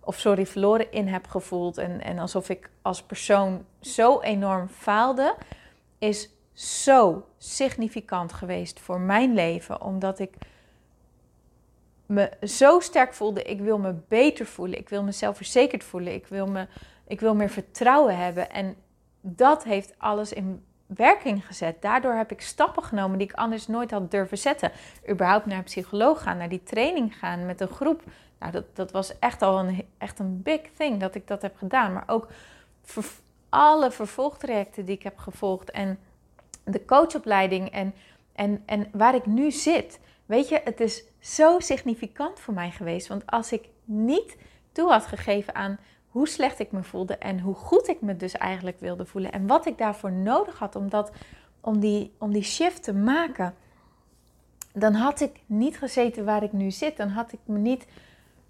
of 0.00 0.18
sorry, 0.18 0.46
verloren 0.46 0.92
in 0.92 1.08
heb 1.08 1.26
gevoeld 1.26 1.78
en, 1.78 2.02
en 2.02 2.18
alsof 2.18 2.48
ik 2.48 2.70
als 2.82 3.02
persoon 3.02 3.64
zo 3.80 4.20
enorm 4.20 4.68
faalde, 4.68 5.34
is 5.98 6.30
zo 6.52 7.26
significant 7.38 8.32
geweest 8.32 8.80
voor 8.80 9.00
mijn 9.00 9.34
leven, 9.34 9.80
omdat 9.80 10.18
ik 10.18 10.36
me 12.06 12.30
zo 12.42 12.80
sterk 12.80 13.14
voelde, 13.14 13.42
ik 13.42 13.60
wil 13.60 13.78
me 13.78 13.94
beter 14.08 14.46
voelen, 14.46 14.78
ik 14.78 14.88
wil 14.88 15.02
mezelf 15.02 15.36
verzekerd 15.36 15.84
voelen, 15.84 16.14
ik 16.14 16.26
wil, 16.26 16.46
me, 16.46 16.66
ik 17.06 17.20
wil 17.20 17.34
meer 17.34 17.50
vertrouwen 17.50 18.16
hebben. 18.18 18.50
En 18.50 18.76
dat 19.20 19.64
heeft 19.64 19.94
alles 19.98 20.32
in 20.32 20.64
werking 20.86 21.46
gezet. 21.46 21.82
Daardoor 21.82 22.12
heb 22.12 22.30
ik 22.30 22.40
stappen 22.40 22.82
genomen 22.82 23.18
die 23.18 23.28
ik 23.28 23.34
anders 23.34 23.66
nooit 23.66 23.90
had 23.90 24.10
durven 24.10 24.38
zetten. 24.38 24.72
Überhaupt 25.10 25.46
naar 25.46 25.58
een 25.58 25.64
psycholoog 25.64 26.22
gaan, 26.22 26.36
naar 26.36 26.48
die 26.48 26.62
training 26.62 27.18
gaan 27.18 27.46
met 27.46 27.60
een 27.60 27.68
groep. 27.68 28.02
Nou, 28.38 28.52
dat, 28.52 28.76
dat 28.76 28.90
was 28.90 29.18
echt 29.18 29.42
al 29.42 29.58
een, 29.58 29.84
echt 29.98 30.18
een 30.18 30.42
big 30.42 30.60
thing 30.76 31.00
dat 31.00 31.14
ik 31.14 31.26
dat 31.26 31.42
heb 31.42 31.56
gedaan. 31.56 31.92
Maar 31.92 32.04
ook 32.06 32.28
alle 33.48 33.90
vervolgtrajecten 33.90 34.84
die 34.84 34.94
ik 34.94 35.02
heb 35.02 35.18
gevolgd 35.18 35.70
en 35.70 35.98
de 36.64 36.84
coachopleiding 36.84 37.70
en, 37.70 37.94
en, 38.32 38.62
en 38.66 38.88
waar 38.92 39.14
ik 39.14 39.26
nu 39.26 39.50
zit. 39.50 40.00
Weet 40.26 40.48
je, 40.48 40.60
het 40.64 40.80
is 40.80 41.04
zo 41.34 41.58
significant 41.58 42.40
voor 42.40 42.54
mij 42.54 42.70
geweest. 42.70 43.06
Want 43.06 43.26
als 43.26 43.52
ik 43.52 43.68
niet 43.84 44.36
toe 44.72 44.90
had 44.90 45.06
gegeven 45.06 45.54
aan 45.54 45.78
hoe 46.08 46.28
slecht 46.28 46.58
ik 46.58 46.72
me 46.72 46.82
voelde 46.82 47.16
en 47.16 47.40
hoe 47.40 47.54
goed 47.54 47.88
ik 47.88 48.00
me 48.00 48.16
dus 48.16 48.32
eigenlijk 48.32 48.80
wilde 48.80 49.06
voelen 49.06 49.32
en 49.32 49.46
wat 49.46 49.66
ik 49.66 49.78
daarvoor 49.78 50.12
nodig 50.12 50.58
had 50.58 50.76
om, 50.76 50.88
dat, 50.88 51.10
om, 51.60 51.80
die, 51.80 52.12
om 52.18 52.32
die 52.32 52.42
shift 52.42 52.82
te 52.82 52.94
maken, 52.94 53.54
dan 54.72 54.94
had 54.94 55.20
ik 55.20 55.40
niet 55.46 55.78
gezeten 55.78 56.24
waar 56.24 56.42
ik 56.42 56.52
nu 56.52 56.70
zit. 56.70 56.96
Dan 56.96 57.08
had 57.08 57.32
ik 57.32 57.38
me 57.44 57.58
niet 57.58 57.86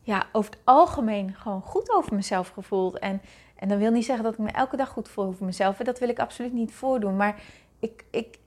ja, 0.03 0.27
over 0.33 0.51
het 0.51 0.61
algemeen 0.65 1.35
gewoon 1.35 1.63
goed 1.63 1.91
over 1.91 2.15
mezelf 2.15 2.49
gevoeld. 2.49 2.99
En, 2.99 3.21
en 3.57 3.69
dat 3.69 3.79
wil 3.79 3.91
niet 3.91 4.05
zeggen 4.05 4.25
dat 4.25 4.33
ik 4.33 4.39
me 4.39 4.51
elke 4.51 4.77
dag 4.77 4.89
goed 4.89 5.09
voel 5.09 5.25
over 5.25 5.45
mezelf. 5.45 5.77
Dat 5.77 5.99
wil 5.99 6.09
ik 6.09 6.19
absoluut 6.19 6.53
niet 6.53 6.73
voordoen. 6.73 7.17
Maar 7.17 7.41
ik, 7.79 8.05
ik, 8.11 8.39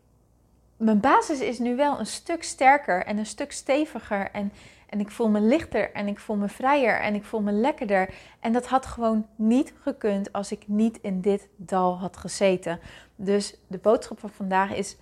mijn 0.79 0.99
basis 0.99 1.39
is 1.39 1.59
nu 1.59 1.75
wel 1.75 1.99
een 1.99 2.05
stuk 2.05 2.43
sterker 2.43 3.05
en 3.05 3.17
een 3.17 3.25
stuk 3.25 3.51
steviger. 3.51 4.31
En, 4.31 4.53
en 4.89 4.99
ik 4.99 5.11
voel 5.11 5.29
me 5.29 5.39
lichter 5.39 5.91
en 5.91 6.07
ik 6.07 6.19
voel 6.19 6.35
me 6.35 6.47
vrijer 6.47 6.99
en 6.99 7.15
ik 7.15 7.23
voel 7.23 7.41
me 7.41 7.51
lekkerder. 7.51 8.13
En 8.39 8.53
dat 8.53 8.67
had 8.67 8.85
gewoon 8.85 9.27
niet 9.35 9.73
gekund 9.81 10.33
als 10.33 10.51
ik 10.51 10.67
niet 10.67 10.99
in 11.01 11.21
dit 11.21 11.47
dal 11.55 11.99
had 11.99 12.17
gezeten. 12.17 12.79
Dus 13.15 13.55
de 13.67 13.77
boodschap 13.77 14.19
van 14.19 14.29
vandaag 14.29 14.73
is: 14.73 14.97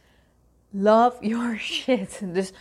love 0.70 1.28
your 1.28 1.58
shit. 1.74 2.22
Dus 2.34 2.54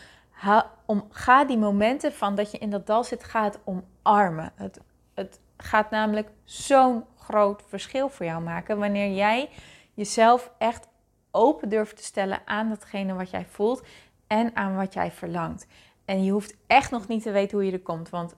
om, 0.86 1.06
ga 1.10 1.44
die 1.44 1.58
momenten 1.58 2.12
van 2.12 2.34
dat 2.34 2.50
je 2.50 2.58
in 2.58 2.70
dat 2.70 2.86
dal 2.86 3.04
zit, 3.04 3.24
ga 3.24 3.44
het 3.44 3.58
omarmen. 3.64 4.52
Het, 4.54 4.80
het 5.14 5.40
gaat 5.56 5.90
namelijk 5.90 6.30
zo'n 6.44 7.04
groot 7.18 7.62
verschil 7.68 8.08
voor 8.08 8.26
jou 8.26 8.42
maken 8.42 8.78
wanneer 8.78 9.14
jij 9.14 9.48
jezelf 9.94 10.50
echt 10.58 10.88
open 11.36 11.68
durft 11.68 11.96
te 11.96 12.02
stellen 12.02 12.40
aan 12.44 12.68
datgene 12.68 13.14
wat 13.14 13.30
jij 13.30 13.46
voelt 13.50 13.82
en 14.26 14.56
aan 14.56 14.76
wat 14.76 14.92
jij 14.92 15.10
verlangt. 15.10 15.66
En 16.04 16.24
je 16.24 16.30
hoeft 16.32 16.56
echt 16.66 16.90
nog 16.90 17.08
niet 17.08 17.22
te 17.22 17.30
weten 17.30 17.56
hoe 17.56 17.66
je 17.66 17.72
er 17.72 17.80
komt. 17.80 18.10
Want 18.10 18.34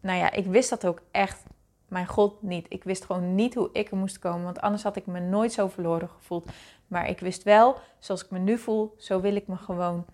nou 0.00 0.18
ja, 0.18 0.32
ik 0.32 0.46
wist 0.46 0.70
dat 0.70 0.86
ook 0.86 1.02
echt, 1.10 1.42
mijn 1.88 2.06
god, 2.06 2.42
niet. 2.42 2.66
Ik 2.68 2.84
wist 2.84 3.04
gewoon 3.04 3.34
niet 3.34 3.54
hoe 3.54 3.70
ik 3.72 3.90
er 3.90 3.96
moest 3.96 4.18
komen. 4.18 4.44
Want 4.44 4.60
anders 4.60 4.82
had 4.82 4.96
ik 4.96 5.06
me 5.06 5.20
nooit 5.20 5.52
zo 5.52 5.68
verloren 5.68 6.08
gevoeld. 6.08 6.50
Maar 6.86 7.08
ik 7.08 7.20
wist 7.20 7.42
wel, 7.42 7.78
zoals 7.98 8.24
ik 8.24 8.30
me 8.30 8.38
nu 8.38 8.58
voel, 8.58 8.94
zo 8.98 9.20
wil 9.20 9.34
ik 9.34 9.46
me 9.46 9.56
gewoon 9.56 10.04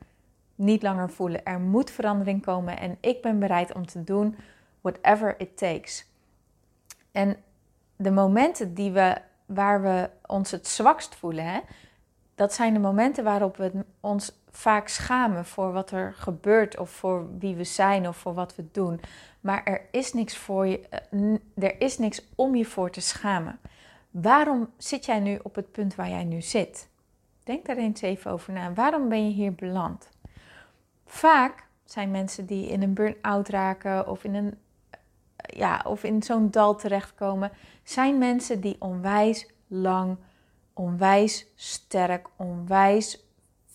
niet 0.54 0.82
langer 0.82 1.10
voelen. 1.10 1.44
Er 1.44 1.60
moet 1.60 1.90
verandering 1.90 2.44
komen 2.44 2.78
en 2.78 2.96
ik 3.00 3.22
ben 3.22 3.38
bereid 3.38 3.72
om 3.72 3.86
te 3.86 4.04
doen 4.04 4.36
whatever 4.80 5.40
it 5.40 5.56
takes. 5.56 6.06
En 7.12 7.36
de 7.96 8.10
momenten 8.10 8.74
die 8.74 8.90
we, 8.90 9.16
waar 9.46 9.82
we 9.82 10.10
ons 10.26 10.50
het 10.50 10.66
zwakst 10.66 11.14
voelen, 11.14 11.44
hè, 11.44 11.60
dat 12.36 12.52
zijn 12.52 12.72
de 12.72 12.78
momenten 12.78 13.24
waarop 13.24 13.56
we 13.56 13.72
ons 14.00 14.32
vaak 14.50 14.88
schamen 14.88 15.44
voor 15.44 15.72
wat 15.72 15.90
er 15.90 16.14
gebeurt 16.14 16.78
of 16.78 16.90
voor 16.90 17.38
wie 17.38 17.54
we 17.54 17.64
zijn 17.64 18.08
of 18.08 18.16
voor 18.16 18.34
wat 18.34 18.56
we 18.56 18.64
doen. 18.72 19.00
Maar 19.40 19.64
er 19.64 19.80
is 19.90 20.12
niks 20.12 20.36
voor 20.36 20.66
je, 20.66 20.88
eh, 20.88 21.64
er 21.64 21.80
is 21.80 21.98
niks 21.98 22.22
om 22.34 22.54
je 22.54 22.64
voor 22.64 22.90
te 22.90 23.00
schamen. 23.00 23.58
Waarom 24.10 24.70
zit 24.76 25.04
jij 25.04 25.20
nu 25.20 25.38
op 25.42 25.54
het 25.54 25.72
punt 25.72 25.94
waar 25.94 26.08
jij 26.08 26.24
nu 26.24 26.42
zit? 26.42 26.88
Denk 27.44 27.66
daar 27.66 27.76
eens 27.76 28.00
even 28.00 28.30
over 28.30 28.52
na. 28.52 28.72
Waarom 28.72 29.08
ben 29.08 29.28
je 29.28 29.34
hier 29.34 29.54
beland? 29.54 30.08
Vaak 31.06 31.66
zijn 31.84 32.10
mensen 32.10 32.46
die 32.46 32.68
in 32.68 32.82
een 32.82 32.94
burn-out 32.94 33.48
raken 33.48 34.08
of 34.08 34.24
in 34.24 34.34
een 34.34 34.58
ja, 35.36 35.82
of 35.86 36.04
in 36.04 36.22
zo'n 36.22 36.50
dal 36.50 36.76
terechtkomen, 36.76 37.50
zijn 37.82 38.18
mensen 38.18 38.60
die 38.60 38.76
onwijs 38.78 39.46
lang, 39.66 40.16
onwijs 40.76 41.46
sterk, 41.54 42.26
onwijs 42.36 43.24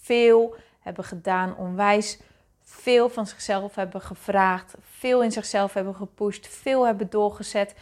veel 0.01 0.55
hebben 0.79 1.03
gedaan, 1.03 1.58
onwijs 1.58 2.20
veel 2.63 3.10
van 3.10 3.27
zichzelf 3.27 3.75
hebben 3.75 4.01
gevraagd, 4.01 4.75
veel 4.81 5.24
in 5.24 5.31
zichzelf 5.31 5.74
hebben 5.74 5.96
gepusht, 5.96 6.48
veel 6.48 6.86
hebben 6.86 7.10
doorgezet, 7.10 7.75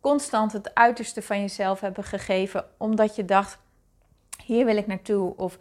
constant 0.00 0.52
het 0.52 0.74
uiterste 0.74 1.22
van 1.22 1.40
jezelf 1.40 1.80
hebben 1.80 2.04
gegeven, 2.04 2.64
omdat 2.76 3.16
je 3.16 3.24
dacht: 3.24 3.58
hier 4.44 4.64
wil 4.64 4.76
ik 4.76 4.86
naartoe, 4.86 5.36
of 5.36 5.58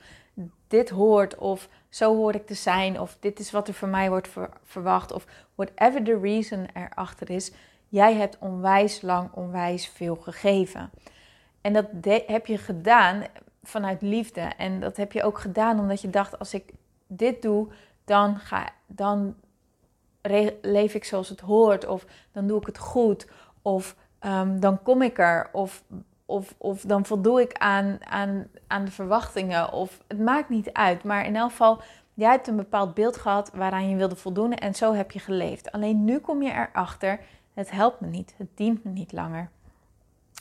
dit 0.67 0.89
hoort, 0.89 1.35
of 1.35 1.69
zo 1.89 2.15
hoor 2.15 2.35
ik 2.35 2.45
te 2.47 2.53
zijn, 2.53 2.99
of 2.99 3.17
dit 3.19 3.39
is 3.39 3.51
wat 3.51 3.67
er 3.67 3.73
van 3.73 3.89
mij 3.89 4.09
wordt 4.09 4.29
verwacht, 4.63 5.11
of 5.11 5.25
whatever 5.55 6.03
the 6.03 6.19
reason 6.19 6.67
erachter 6.73 7.29
is. 7.29 7.51
Jij 7.89 8.13
hebt 8.13 8.37
onwijs 8.39 9.01
lang, 9.01 9.29
onwijs 9.33 9.87
veel 9.87 10.15
gegeven. 10.15 10.89
En 11.65 11.73
dat 11.73 11.85
heb 12.27 12.45
je 12.45 12.57
gedaan 12.57 13.23
vanuit 13.63 14.01
liefde. 14.01 14.41
En 14.41 14.79
dat 14.79 14.97
heb 14.97 15.11
je 15.11 15.23
ook 15.23 15.39
gedaan 15.39 15.79
omdat 15.79 16.01
je 16.01 16.09
dacht: 16.09 16.39
als 16.39 16.53
ik 16.53 16.73
dit 17.07 17.41
doe, 17.41 17.67
dan, 18.03 18.37
ga, 18.37 18.69
dan 18.87 19.35
leef 20.61 20.93
ik 20.93 21.03
zoals 21.03 21.29
het 21.29 21.39
hoort. 21.39 21.87
Of 21.87 22.05
dan 22.31 22.47
doe 22.47 22.59
ik 22.59 22.65
het 22.65 22.77
goed. 22.77 23.27
Of 23.61 23.95
ehm, 24.19 24.59
dan 24.59 24.83
kom 24.83 25.01
ik 25.01 25.17
er. 25.17 25.49
Of, 25.51 25.83
of, 26.25 26.55
of 26.57 26.81
dan 26.81 27.05
voldoe 27.05 27.41
ik 27.41 27.53
aan, 27.53 27.97
aan, 27.99 28.47
aan 28.67 28.85
de 28.85 28.91
verwachtingen. 28.91 29.71
Of 29.71 29.99
het 30.07 30.19
maakt 30.19 30.49
niet 30.49 30.73
uit. 30.73 31.03
Maar 31.03 31.25
in 31.25 31.35
elk 31.35 31.49
geval, 31.49 31.81
jij 32.13 32.31
hebt 32.31 32.47
een 32.47 32.55
bepaald 32.55 32.93
beeld 32.93 33.17
gehad 33.17 33.51
waaraan 33.53 33.89
je 33.89 33.95
wilde 33.95 34.15
voldoen. 34.15 34.53
En 34.53 34.75
zo 34.75 34.93
heb 34.93 35.11
je 35.11 35.19
geleefd. 35.19 35.71
Alleen 35.71 36.05
nu 36.05 36.19
kom 36.19 36.41
je 36.41 36.51
erachter: 36.51 37.19
het 37.53 37.71
helpt 37.71 37.99
me 37.99 38.07
niet. 38.07 38.33
Het 38.37 38.49
dient 38.55 38.83
me 38.83 38.91
niet 38.91 39.11
langer. 39.11 39.53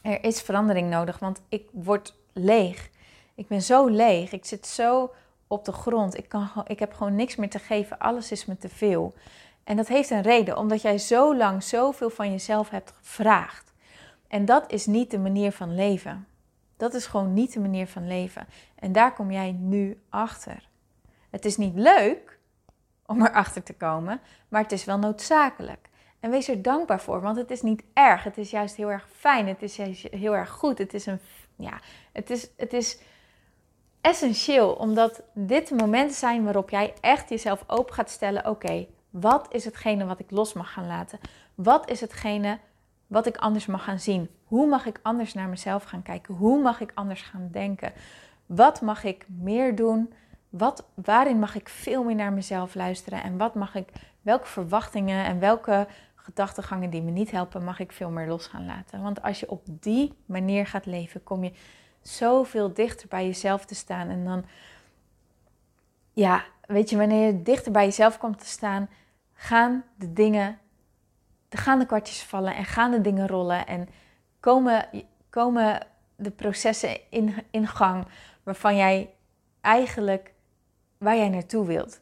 Er 0.04 0.24
is 0.24 0.42
verandering 0.42 0.90
nodig, 0.90 1.18
want 1.18 1.42
ik 1.48 1.68
word 1.72 2.14
leeg. 2.32 2.90
Ik 3.34 3.48
ben 3.48 3.62
zo 3.62 3.86
leeg. 3.86 4.32
Ik 4.32 4.44
zit 4.44 4.66
zo 4.66 5.12
op 5.46 5.64
de 5.64 5.72
grond. 5.72 6.16
Ik, 6.16 6.28
kan, 6.28 6.50
ik 6.66 6.78
heb 6.78 6.92
gewoon 6.92 7.14
niks 7.14 7.36
meer 7.36 7.50
te 7.50 7.58
geven. 7.58 7.98
Alles 7.98 8.30
is 8.30 8.44
me 8.44 8.56
te 8.56 8.68
veel. 8.68 9.14
En 9.64 9.76
dat 9.76 9.88
heeft 9.88 10.10
een 10.10 10.22
reden, 10.22 10.58
omdat 10.58 10.82
jij 10.82 10.98
zo 10.98 11.36
lang 11.36 11.62
zoveel 11.62 12.10
van 12.10 12.30
jezelf 12.30 12.70
hebt 12.70 12.92
gevraagd. 12.98 13.72
En 14.28 14.44
dat 14.44 14.72
is 14.72 14.86
niet 14.86 15.10
de 15.10 15.18
manier 15.18 15.52
van 15.52 15.74
leven. 15.74 16.26
Dat 16.76 16.94
is 16.94 17.06
gewoon 17.06 17.32
niet 17.32 17.52
de 17.52 17.60
manier 17.60 17.86
van 17.86 18.06
leven. 18.06 18.46
En 18.74 18.92
daar 18.92 19.14
kom 19.14 19.30
jij 19.30 19.52
nu 19.52 20.00
achter. 20.08 20.68
Het 21.30 21.44
is 21.44 21.56
niet 21.56 21.74
leuk 21.74 22.38
om 23.06 23.26
erachter 23.26 23.62
te 23.62 23.74
komen, 23.74 24.20
maar 24.48 24.62
het 24.62 24.72
is 24.72 24.84
wel 24.84 24.98
noodzakelijk. 24.98 25.88
En 26.24 26.30
wees 26.30 26.48
er 26.48 26.62
dankbaar 26.62 27.00
voor, 27.00 27.20
want 27.20 27.36
het 27.36 27.50
is 27.50 27.62
niet 27.62 27.82
erg. 27.92 28.24
Het 28.24 28.38
is 28.38 28.50
juist 28.50 28.76
heel 28.76 28.90
erg 28.90 29.08
fijn. 29.12 29.48
Het 29.48 29.62
is 29.62 29.76
juist 29.76 30.06
heel 30.10 30.36
erg 30.36 30.50
goed. 30.50 30.78
Het 30.78 30.94
is 30.94 31.06
een, 31.06 31.20
ja, 31.56 31.80
het 32.12 32.30
is, 32.30 32.50
het 32.56 32.72
is 32.72 32.98
essentieel, 34.00 34.72
omdat 34.72 35.22
dit 35.34 35.68
de 35.68 35.74
momenten 35.74 36.16
zijn 36.16 36.44
waarop 36.44 36.70
jij 36.70 36.94
echt 37.00 37.28
jezelf 37.28 37.64
open 37.66 37.94
gaat 37.94 38.10
stellen. 38.10 38.48
Oké, 38.48 38.86
wat 39.10 39.46
is 39.50 39.64
hetgene 39.64 40.04
wat 40.04 40.18
ik 40.18 40.30
los 40.30 40.52
mag 40.52 40.72
gaan 40.72 40.86
laten? 40.86 41.18
Wat 41.54 41.90
is 41.90 42.00
hetgene 42.00 42.58
wat 43.06 43.26
ik 43.26 43.36
anders 43.36 43.66
mag 43.66 43.84
gaan 43.84 44.00
zien? 44.00 44.28
Hoe 44.44 44.66
mag 44.66 44.86
ik 44.86 45.00
anders 45.02 45.34
naar 45.34 45.48
mezelf 45.48 45.84
gaan 45.84 46.02
kijken? 46.02 46.34
Hoe 46.34 46.62
mag 46.62 46.80
ik 46.80 46.90
anders 46.94 47.22
gaan 47.22 47.48
denken? 47.52 47.92
Wat 48.46 48.80
mag 48.80 49.04
ik 49.04 49.26
meer 49.28 49.74
doen? 49.76 50.12
Wat, 50.48 50.84
waarin 50.94 51.38
mag 51.38 51.54
ik 51.54 51.68
veel 51.68 52.04
meer 52.04 52.14
naar 52.14 52.32
mezelf 52.32 52.74
luisteren? 52.74 53.22
En 53.22 53.38
wat 53.38 53.54
mag 53.54 53.74
ik, 53.74 53.88
welke 54.20 54.46
verwachtingen 54.46 55.24
en 55.24 55.38
welke 55.38 55.86
gedachtegangen 56.24 56.90
die 56.90 57.02
me 57.02 57.10
niet 57.10 57.30
helpen, 57.30 57.64
mag 57.64 57.78
ik 57.78 57.92
veel 57.92 58.10
meer 58.10 58.26
los 58.26 58.46
gaan 58.46 58.66
laten? 58.66 59.02
Want 59.02 59.22
als 59.22 59.40
je 59.40 59.50
op 59.50 59.62
die 59.66 60.12
manier 60.26 60.66
gaat 60.66 60.86
leven, 60.86 61.22
kom 61.22 61.44
je 61.44 61.52
zoveel 62.02 62.74
dichter 62.74 63.08
bij 63.08 63.26
jezelf 63.26 63.64
te 63.64 63.74
staan. 63.74 64.08
En 64.08 64.24
dan, 64.24 64.44
ja, 66.12 66.44
weet 66.66 66.90
je, 66.90 66.96
wanneer 66.96 67.26
je 67.26 67.42
dichter 67.42 67.72
bij 67.72 67.84
jezelf 67.84 68.18
komt 68.18 68.38
te 68.38 68.46
staan, 68.46 68.88
gaan 69.32 69.84
de 69.96 70.12
dingen, 70.12 70.58
gaan 71.50 71.78
de 71.78 71.86
kwartjes 71.86 72.22
vallen 72.22 72.54
en 72.56 72.64
gaan 72.64 72.90
de 72.90 73.00
dingen 73.00 73.28
rollen. 73.28 73.66
En 73.66 73.88
komen, 74.40 74.88
komen 75.30 75.86
de 76.16 76.30
processen 76.30 77.10
in, 77.10 77.34
in 77.50 77.66
gang 77.66 78.06
waarvan 78.42 78.76
jij 78.76 79.14
eigenlijk, 79.60 80.32
waar 80.98 81.16
jij 81.16 81.28
naartoe 81.28 81.66
wilt. 81.66 82.00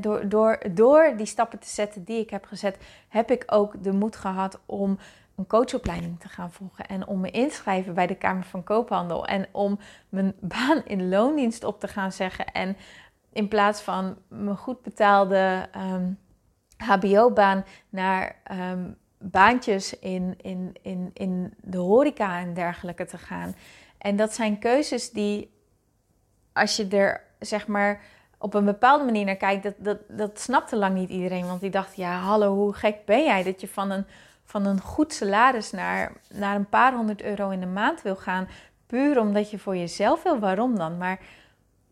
Door, 0.00 0.28
door, 0.28 0.62
door 0.70 1.12
die 1.16 1.26
stappen 1.26 1.58
te 1.58 1.68
zetten 1.68 2.04
die 2.04 2.20
ik 2.20 2.30
heb 2.30 2.44
gezet, 2.44 2.78
heb 3.08 3.30
ik 3.30 3.44
ook 3.46 3.82
de 3.82 3.92
moed 3.92 4.16
gehad 4.16 4.60
om 4.66 4.98
een 5.36 5.46
coachopleiding 5.46 6.20
te 6.20 6.28
gaan 6.28 6.52
volgen 6.52 6.86
en 6.86 7.06
om 7.06 7.20
me 7.20 7.30
inschrijven 7.30 7.94
bij 7.94 8.06
de 8.06 8.14
Kamer 8.14 8.44
van 8.44 8.64
Koophandel 8.64 9.26
en 9.26 9.46
om 9.50 9.78
mijn 10.08 10.34
baan 10.56 10.82
in 10.84 11.08
loondienst 11.08 11.64
op 11.64 11.80
te 11.80 11.88
gaan 11.88 12.12
zeggen 12.12 12.46
en 12.46 12.76
in 13.32 13.48
plaats 13.48 13.80
van 13.80 14.16
mijn 14.28 14.56
goed 14.56 14.82
betaalde 14.82 15.68
HBO-baan 16.76 17.56
ehm, 17.56 17.66
naar 17.88 18.36
um, 18.52 18.96
baantjes 19.18 19.98
in, 19.98 20.34
in, 20.42 20.72
in, 20.82 21.10
in 21.14 21.54
de 21.60 21.78
horeca 21.78 22.38
en 22.38 22.54
dergelijke 22.54 23.04
te 23.04 23.18
gaan. 23.18 23.54
En 23.98 24.16
dat 24.16 24.34
zijn 24.34 24.58
keuzes 24.58 25.10
die, 25.10 25.52
als 26.52 26.76
je 26.76 26.88
er 26.88 27.24
zeg 27.38 27.66
maar 27.66 28.00
op 28.42 28.54
een 28.54 28.64
bepaalde 28.64 29.04
manier 29.04 29.24
naar 29.24 29.36
kijkt, 29.36 29.62
dat, 29.62 29.74
dat, 29.78 29.98
dat 30.08 30.40
snapte 30.40 30.76
lang 30.76 30.94
niet 30.94 31.10
iedereen. 31.10 31.46
Want 31.46 31.60
die 31.60 31.70
dacht, 31.70 31.96
ja, 31.96 32.18
hallo, 32.18 32.54
hoe 32.54 32.72
gek 32.72 33.04
ben 33.04 33.24
jij 33.24 33.42
dat 33.42 33.60
je 33.60 33.68
van 33.68 33.90
een 33.90 34.04
van 34.50 34.66
een 34.66 34.80
goed 34.80 35.12
salaris 35.12 35.70
naar, 35.70 36.12
naar 36.28 36.56
een 36.56 36.68
paar 36.68 36.94
honderd 36.94 37.22
euro 37.22 37.50
in 37.50 37.60
de 37.60 37.66
maand 37.66 38.02
wil 38.02 38.16
gaan. 38.16 38.48
Puur 38.86 39.20
omdat 39.20 39.50
je 39.50 39.58
voor 39.58 39.76
jezelf 39.76 40.22
wil. 40.22 40.38
Waarom 40.38 40.76
dan? 40.76 40.98
Maar 40.98 41.20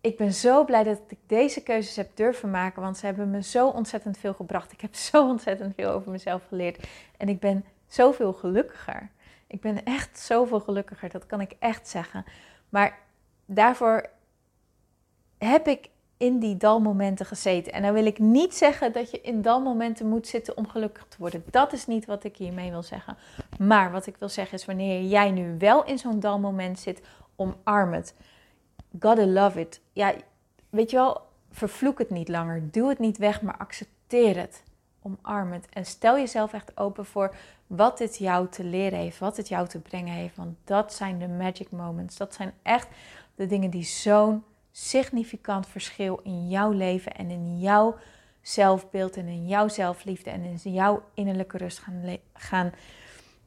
ik 0.01 0.17
ben 0.17 0.33
zo 0.33 0.65
blij 0.65 0.85
dat 0.85 1.01
ik 1.09 1.19
deze 1.27 1.63
keuzes 1.63 1.97
heb 1.97 2.17
durven 2.17 2.51
maken. 2.51 2.83
Want 2.83 2.97
ze 2.97 3.07
hebben 3.07 3.31
me 3.31 3.43
zo 3.43 3.69
ontzettend 3.69 4.19
veel 4.19 4.35
gebracht. 4.35 4.73
Ik 4.73 4.81
heb 4.81 4.95
zo 5.11 5.29
ontzettend 5.29 5.75
veel 5.75 5.91
over 5.91 6.11
mezelf 6.11 6.43
geleerd. 6.49 6.87
En 7.17 7.29
ik 7.29 7.41
ben 7.41 7.65
zoveel 7.87 8.33
gelukkiger. 8.33 9.11
Ik 9.47 9.61
ben 9.61 9.85
echt 9.85 10.19
zoveel 10.19 10.61
gelukkiger, 10.61 11.11
dat 11.11 11.27
kan 11.27 11.41
ik 11.41 11.53
echt 11.59 11.89
zeggen. 11.89 12.25
Maar 12.69 12.99
daarvoor 13.47 14.07
heb 15.39 15.67
ik 15.67 15.89
in 16.19 16.39
die 16.39 16.57
dalmomenten 16.57 17.27
gezeten. 17.27 17.73
En 17.73 17.83
dan 17.83 17.93
wil 17.93 18.07
ik 18.07 18.19
niet 18.19 18.55
zeggen 18.55 18.93
dat 18.93 19.11
je 19.11 19.21
in 19.21 19.43
dalmomenten 19.43 20.09
moet 20.09 20.27
zitten 20.27 20.57
om 20.57 20.69
gelukkig 20.69 21.07
te 21.09 21.17
worden. 21.19 21.45
Dat 21.51 21.73
is 21.73 21.87
niet 21.87 22.07
wat 22.07 22.25
ik 22.25 22.37
hiermee 22.37 22.71
wil 22.71 22.83
zeggen. 22.83 23.17
Maar 23.59 23.93
wat 23.93 24.07
ik 24.07 24.17
wil 24.17 24.29
zeggen 24.29 24.59
is 24.59 24.65
wanneer 24.65 25.03
jij 25.03 25.31
nu 25.31 25.57
wel 25.59 25.85
in 25.85 25.99
zo'n 25.99 26.21
dalmoment 26.21 26.79
zit, 26.79 27.01
omarm 27.37 27.93
het. 27.93 28.15
Gotta 29.01 29.27
love 29.27 29.61
it. 29.61 29.81
Ja, 29.93 30.15
weet 30.71 30.91
je 30.91 30.97
wel, 30.97 31.21
vervloek 31.51 31.99
het 31.99 32.11
niet 32.11 32.29
langer. 32.29 32.63
Doe 32.71 32.89
het 32.89 32.99
niet 32.99 33.19
weg, 33.19 33.43
maar 33.43 33.57
accepteer 33.57 34.37
het. 34.37 34.63
Omarm 35.03 35.53
het. 35.53 35.67
En 35.73 35.85
stel 35.85 36.17
jezelf 36.17 36.53
echt 36.53 36.77
open 36.77 37.05
voor 37.05 37.35
wat 37.67 37.99
dit 37.99 38.17
jou 38.17 38.49
te 38.49 38.65
leren 38.65 38.99
heeft, 38.99 39.19
wat 39.19 39.37
het 39.37 39.49
jou 39.49 39.69
te 39.69 39.79
brengen 39.79 40.15
heeft. 40.15 40.37
Want 40.37 40.57
dat 40.65 40.93
zijn 40.93 41.19
de 41.19 41.29
magic 41.29 41.71
moments. 41.71 42.17
Dat 42.17 42.35
zijn 42.35 42.53
echt 42.63 42.89
de 43.35 43.47
dingen 43.47 43.71
die 43.71 43.85
zo'n 43.85 44.45
significant 44.79 45.67
verschil 45.67 46.21
in 46.23 46.49
jouw 46.49 46.71
leven 46.71 47.15
en 47.15 47.31
in 47.31 47.59
jouw 47.59 47.97
zelfbeeld 48.41 49.17
en 49.17 49.27
in 49.27 49.47
jouw 49.47 49.69
zelfliefde 49.69 50.31
en 50.31 50.43
in 50.43 50.73
jouw 50.73 51.03
innerlijke 51.15 51.57
rust 51.57 51.79
gaan, 51.79 52.19
gaan 52.33 52.73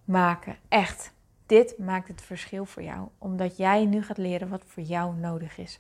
maken. 0.05 0.57
Echt, 0.67 1.13
dit 1.45 1.77
maakt 1.77 2.07
het 2.07 2.21
verschil 2.21 2.65
voor 2.65 2.83
jou, 2.83 3.07
omdat 3.17 3.57
jij 3.57 3.85
nu 3.85 4.03
gaat 4.03 4.17
leren 4.17 4.50
wat 4.50 4.63
voor 4.65 4.83
jou 4.83 5.15
nodig 5.15 5.57
is. 5.57 5.79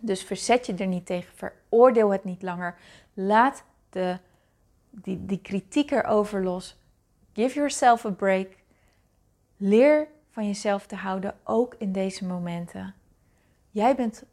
Dus 0.00 0.22
verzet 0.22 0.66
je 0.66 0.74
er 0.74 0.86
niet 0.86 1.06
tegen, 1.06 1.34
veroordeel 1.34 2.10
het 2.10 2.24
niet 2.24 2.42
langer. 2.42 2.78
Laat 3.14 3.64
de, 3.90 4.18
die, 4.90 5.26
die 5.26 5.40
kritiek 5.40 5.90
erover 5.90 6.44
los. 6.44 6.76
Give 7.32 7.54
yourself 7.54 8.04
a 8.04 8.10
break. 8.10 8.48
Leer 9.56 10.08
van 10.30 10.46
jezelf 10.46 10.86
te 10.86 10.96
houden, 10.96 11.34
ook 11.44 11.74
in 11.78 11.92
deze 11.92 12.26
momenten. 12.26 12.94
Jij 13.70 13.94
bent 13.94 14.24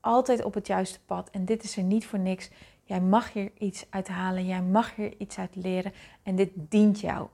altijd 0.00 0.44
op 0.44 0.54
het 0.54 0.66
juiste 0.66 1.00
pad. 1.00 1.30
En 1.30 1.44
dit 1.44 1.62
is 1.62 1.76
er 1.76 1.82
niet 1.82 2.06
voor 2.06 2.18
niks. 2.18 2.50
Jij 2.84 3.00
mag 3.00 3.32
hier 3.32 3.50
iets 3.58 3.86
uit 3.90 4.08
halen. 4.08 4.46
Jij 4.46 4.62
mag 4.62 4.94
hier 4.94 5.14
iets 5.18 5.38
uit 5.38 5.56
leren. 5.56 5.92
En 6.22 6.36
dit 6.36 6.50
dient 6.54 7.00
jou. 7.00 7.28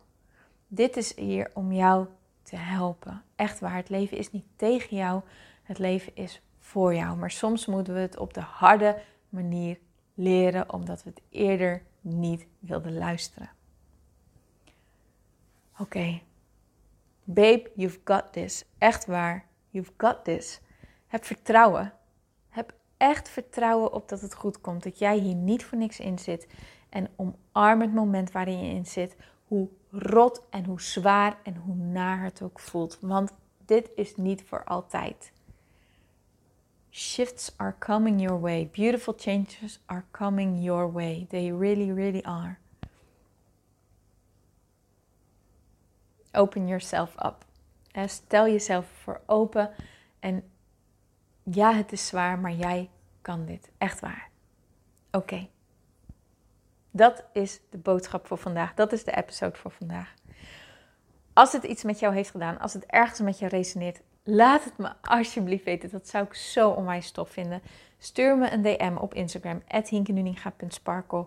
Dit 0.69 0.97
is 0.97 1.17
hier 1.17 1.51
om 1.55 1.73
jou 1.73 2.07
te 2.43 2.57
helpen. 2.57 3.23
Echt 3.37 3.61
waar. 3.61 3.77
Het 3.77 3.89
leven 3.89 4.17
is 4.17 4.33
niet 4.33 4.45
tegen 4.57 4.97
jou. 4.97 5.23
Het 5.63 5.79
leven 5.79 6.17
is 6.17 6.43
voor 6.59 6.95
jou. 6.95 7.17
Maar 7.17 7.31
soms 7.31 7.67
moeten 7.67 7.95
we 7.95 8.01
het 8.01 8.17
op 8.17 8.35
de 8.35 8.41
harde 8.41 9.03
manier 9.29 9.79
leren, 10.15 10.73
omdat 10.73 11.03
we 11.03 11.11
het 11.11 11.23
eerder 11.31 11.83
niet 12.01 12.47
wilden 12.59 12.99
luisteren. 12.99 13.51
Oké. 15.79 16.21
Babe, 17.25 17.71
you've 17.75 18.01
got 18.05 18.33
this. 18.33 18.65
Echt 18.79 19.07
waar. 19.07 19.45
You've 19.71 19.93
got 19.97 20.25
this. 20.25 20.61
Heb 21.07 21.25
vertrouwen 21.25 21.93
echt 22.97 23.29
vertrouwen 23.29 23.93
op 23.93 24.09
dat 24.09 24.21
het 24.21 24.35
goed 24.35 24.61
komt. 24.61 24.83
Dat 24.83 24.99
jij 24.99 25.19
hier 25.19 25.35
niet 25.35 25.65
voor 25.65 25.79
niks 25.79 26.00
in 26.00 26.19
zit. 26.19 26.47
En 26.88 27.09
omarm 27.17 27.81
het 27.81 27.95
moment 27.95 28.33
waarin 28.33 28.65
je 28.65 28.75
in 28.75 28.87
zit. 28.87 29.17
Hoe 29.47 29.69
rot 29.91 30.43
en 30.50 30.65
hoe 30.65 30.81
zwaar 30.81 31.38
en 31.43 31.57
hoe 31.57 31.75
naar 31.75 32.23
het 32.23 32.43
ook 32.43 32.61
voelt. 32.61 32.99
Want 33.00 33.33
dit 33.65 33.91
is 33.95 34.17
niet 34.17 34.43
voor 34.43 34.65
altijd. 34.65 35.33
Shifts 36.91 37.53
are 37.57 37.75
coming 37.79 38.21
your 38.21 38.41
way. 38.41 38.69
Beautiful 38.73 39.15
changes 39.17 39.81
are 39.87 40.05
coming 40.11 40.62
your 40.65 40.93
way. 40.93 41.26
They 41.29 41.53
really, 41.53 41.93
really 41.93 42.23
are. 42.23 42.59
Open 46.33 46.67
yourself 46.67 47.15
up. 47.25 47.45
Stel 48.07 48.47
jezelf 48.47 48.87
voor 49.03 49.21
open 49.26 49.71
en 50.21 50.45
ja, 51.50 51.75
het 51.75 51.93
is 51.93 52.07
zwaar, 52.07 52.38
maar 52.38 52.53
jij 52.53 52.91
kan 53.23 53.47
dit. 53.47 53.71
Echt 53.79 54.00
waar. 54.00 54.29
Oké. 55.11 55.49
Dat 56.91 57.25
is 57.32 57.61
de 57.71 57.78
boodschap 57.78 58.26
voor 58.26 58.39
vandaag. 58.39 58.75
Dat 58.75 58.93
is 58.93 59.04
de 59.04 59.17
episode 59.17 59.56
voor 59.56 59.71
vandaag. 59.71 60.15
Als 61.32 61.52
het 61.52 61.65
iets 61.65 61.82
met 61.82 61.99
jou 61.99 62.15
heeft 62.15 62.30
gedaan, 62.30 62.59
als 62.59 62.73
het 62.73 62.87
ergens 62.87 63.21
met 63.21 63.39
jou 63.39 63.50
resoneert, 63.50 64.00
laat 64.23 64.65
het 64.65 64.78
me 64.78 64.93
alsjeblieft 65.02 65.65
weten. 65.65 65.91
Dat 65.91 66.09
zou 66.09 66.25
ik 66.25 66.35
zo 66.35 66.71
onwijs 66.71 67.11
tof 67.11 67.30
vinden. 67.30 67.63
Stuur 67.99 68.39
me 68.39 68.50
een 68.50 68.63
DM 68.63 68.97
op 68.97 69.15
Instagram, 69.15 69.63
hinkenuninga.sparkle. 69.89 71.26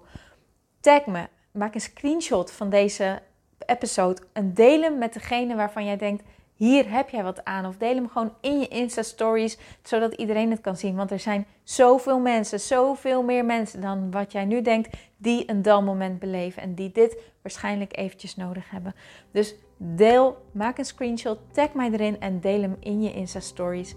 Tag 0.79 1.05
me, 1.05 1.27
maak 1.51 1.73
een 1.73 1.81
screenshot 1.81 2.51
van 2.51 2.69
deze 2.69 3.21
episode 3.65 4.21
en 4.33 4.53
deel 4.53 4.81
hem 4.81 4.97
met 4.97 5.13
degene 5.13 5.55
waarvan 5.55 5.85
jij 5.85 5.97
denkt 5.97 6.23
hier 6.59 6.91
heb 6.91 7.09
jij 7.09 7.23
wat 7.23 7.45
aan. 7.45 7.65
Of 7.65 7.77
deel 7.77 7.95
hem 7.95 8.09
gewoon 8.09 8.33
in 8.41 8.59
je 8.59 8.67
Insta-stories, 8.67 9.57
zodat 9.83 10.13
iedereen 10.13 10.51
het 10.51 10.61
kan 10.61 10.75
zien. 10.75 10.95
Want 10.95 11.11
er 11.11 11.19
zijn 11.19 11.45
zoveel 11.63 12.19
mensen, 12.19 12.59
zoveel 12.59 13.23
meer 13.23 13.45
mensen 13.45 13.81
dan 13.81 14.11
wat 14.11 14.31
jij 14.31 14.45
nu 14.45 14.61
denkt, 14.61 14.97
die 15.17 15.49
een 15.49 15.61
dalmoment 15.61 16.19
beleven. 16.19 16.61
En 16.61 16.73
die 16.73 16.91
dit 16.91 17.21
waarschijnlijk 17.41 17.97
eventjes 17.97 18.35
nodig 18.35 18.69
hebben. 18.69 18.95
Dus 19.31 19.55
deel, 19.77 20.37
maak 20.51 20.77
een 20.77 20.85
screenshot, 20.85 21.39
tag 21.51 21.73
mij 21.73 21.91
erin 21.91 22.19
en 22.19 22.39
deel 22.39 22.61
hem 22.61 22.77
in 22.79 23.01
je 23.01 23.13
Insta-stories. 23.13 23.95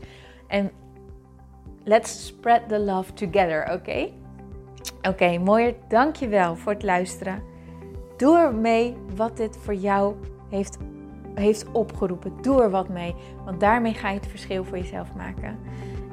En 0.49 0.71
let's 1.85 2.27
spread 2.27 2.69
the 2.69 2.79
love 2.79 3.13
together, 3.13 3.73
oké? 3.73 4.11
Oké, 4.99 5.09
okay, 5.09 5.37
mooier. 5.37 5.75
Dankjewel 5.89 6.57
voor 6.57 6.73
het 6.73 6.83
luisteren. 6.83 7.43
Doe 8.17 8.39
er 8.39 8.55
mee 8.55 8.97
wat 9.15 9.37
dit 9.37 9.57
voor 9.57 9.75
jou 9.75 10.15
heeft 10.51 10.79
heeft 11.35 11.73
opgeroepen. 11.73 12.33
Doe 12.43 12.63
er 12.63 12.71
wat 12.71 12.89
mee, 12.89 13.15
want 13.45 13.61
daarmee 13.61 13.95
ga 13.95 14.09
je 14.09 14.17
het 14.17 14.27
verschil 14.27 14.65
voor 14.65 14.79
jezelf 14.79 15.15
maken. 15.15 15.59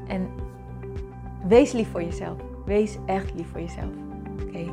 En 0.07 0.29
wees 1.47 1.71
lief 1.71 1.91
voor 1.91 2.03
jezelf. 2.03 2.37
Wees 2.65 2.97
echt 3.05 3.33
lief 3.35 3.47
voor 3.51 3.61
jezelf. 3.61 3.91
Oké. 4.33 4.43
Okay. 4.43 4.69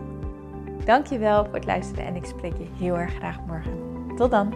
Dankjewel 0.85 1.45
voor 1.45 1.55
het 1.55 1.67
luisteren 1.67 2.07
en 2.07 2.17
ik 2.17 2.25
spreek 2.25 2.57
je 2.57 2.67
heel 2.79 2.99
erg 2.99 3.15
graag 3.15 3.41
morgen. 3.47 3.73
Tot 4.17 4.31
dan. 4.31 4.55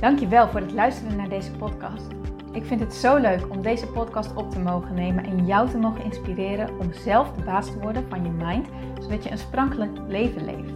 Dankjewel 0.00 0.48
voor 0.48 0.60
het 0.60 0.72
luisteren 0.72 1.16
naar 1.16 1.28
deze 1.28 1.52
podcast. 1.52 2.06
Ik 2.52 2.64
vind 2.64 2.80
het 2.80 2.94
zo 2.94 3.16
leuk 3.16 3.50
om 3.50 3.62
deze 3.62 3.86
podcast 3.86 4.34
op 4.34 4.50
te 4.50 4.58
mogen 4.58 4.94
nemen 4.94 5.24
en 5.24 5.46
jou 5.46 5.70
te 5.70 5.78
mogen 5.78 6.04
inspireren 6.04 6.78
om 6.78 6.92
zelf 6.92 7.32
de 7.32 7.42
baas 7.42 7.66
te 7.70 7.78
worden 7.78 8.08
van 8.08 8.24
je 8.24 8.30
mind, 8.30 8.66
zodat 9.00 9.24
je 9.24 9.30
een 9.30 9.38
sprankelijk 9.38 9.98
leven 10.08 10.44
leeft. 10.44 10.75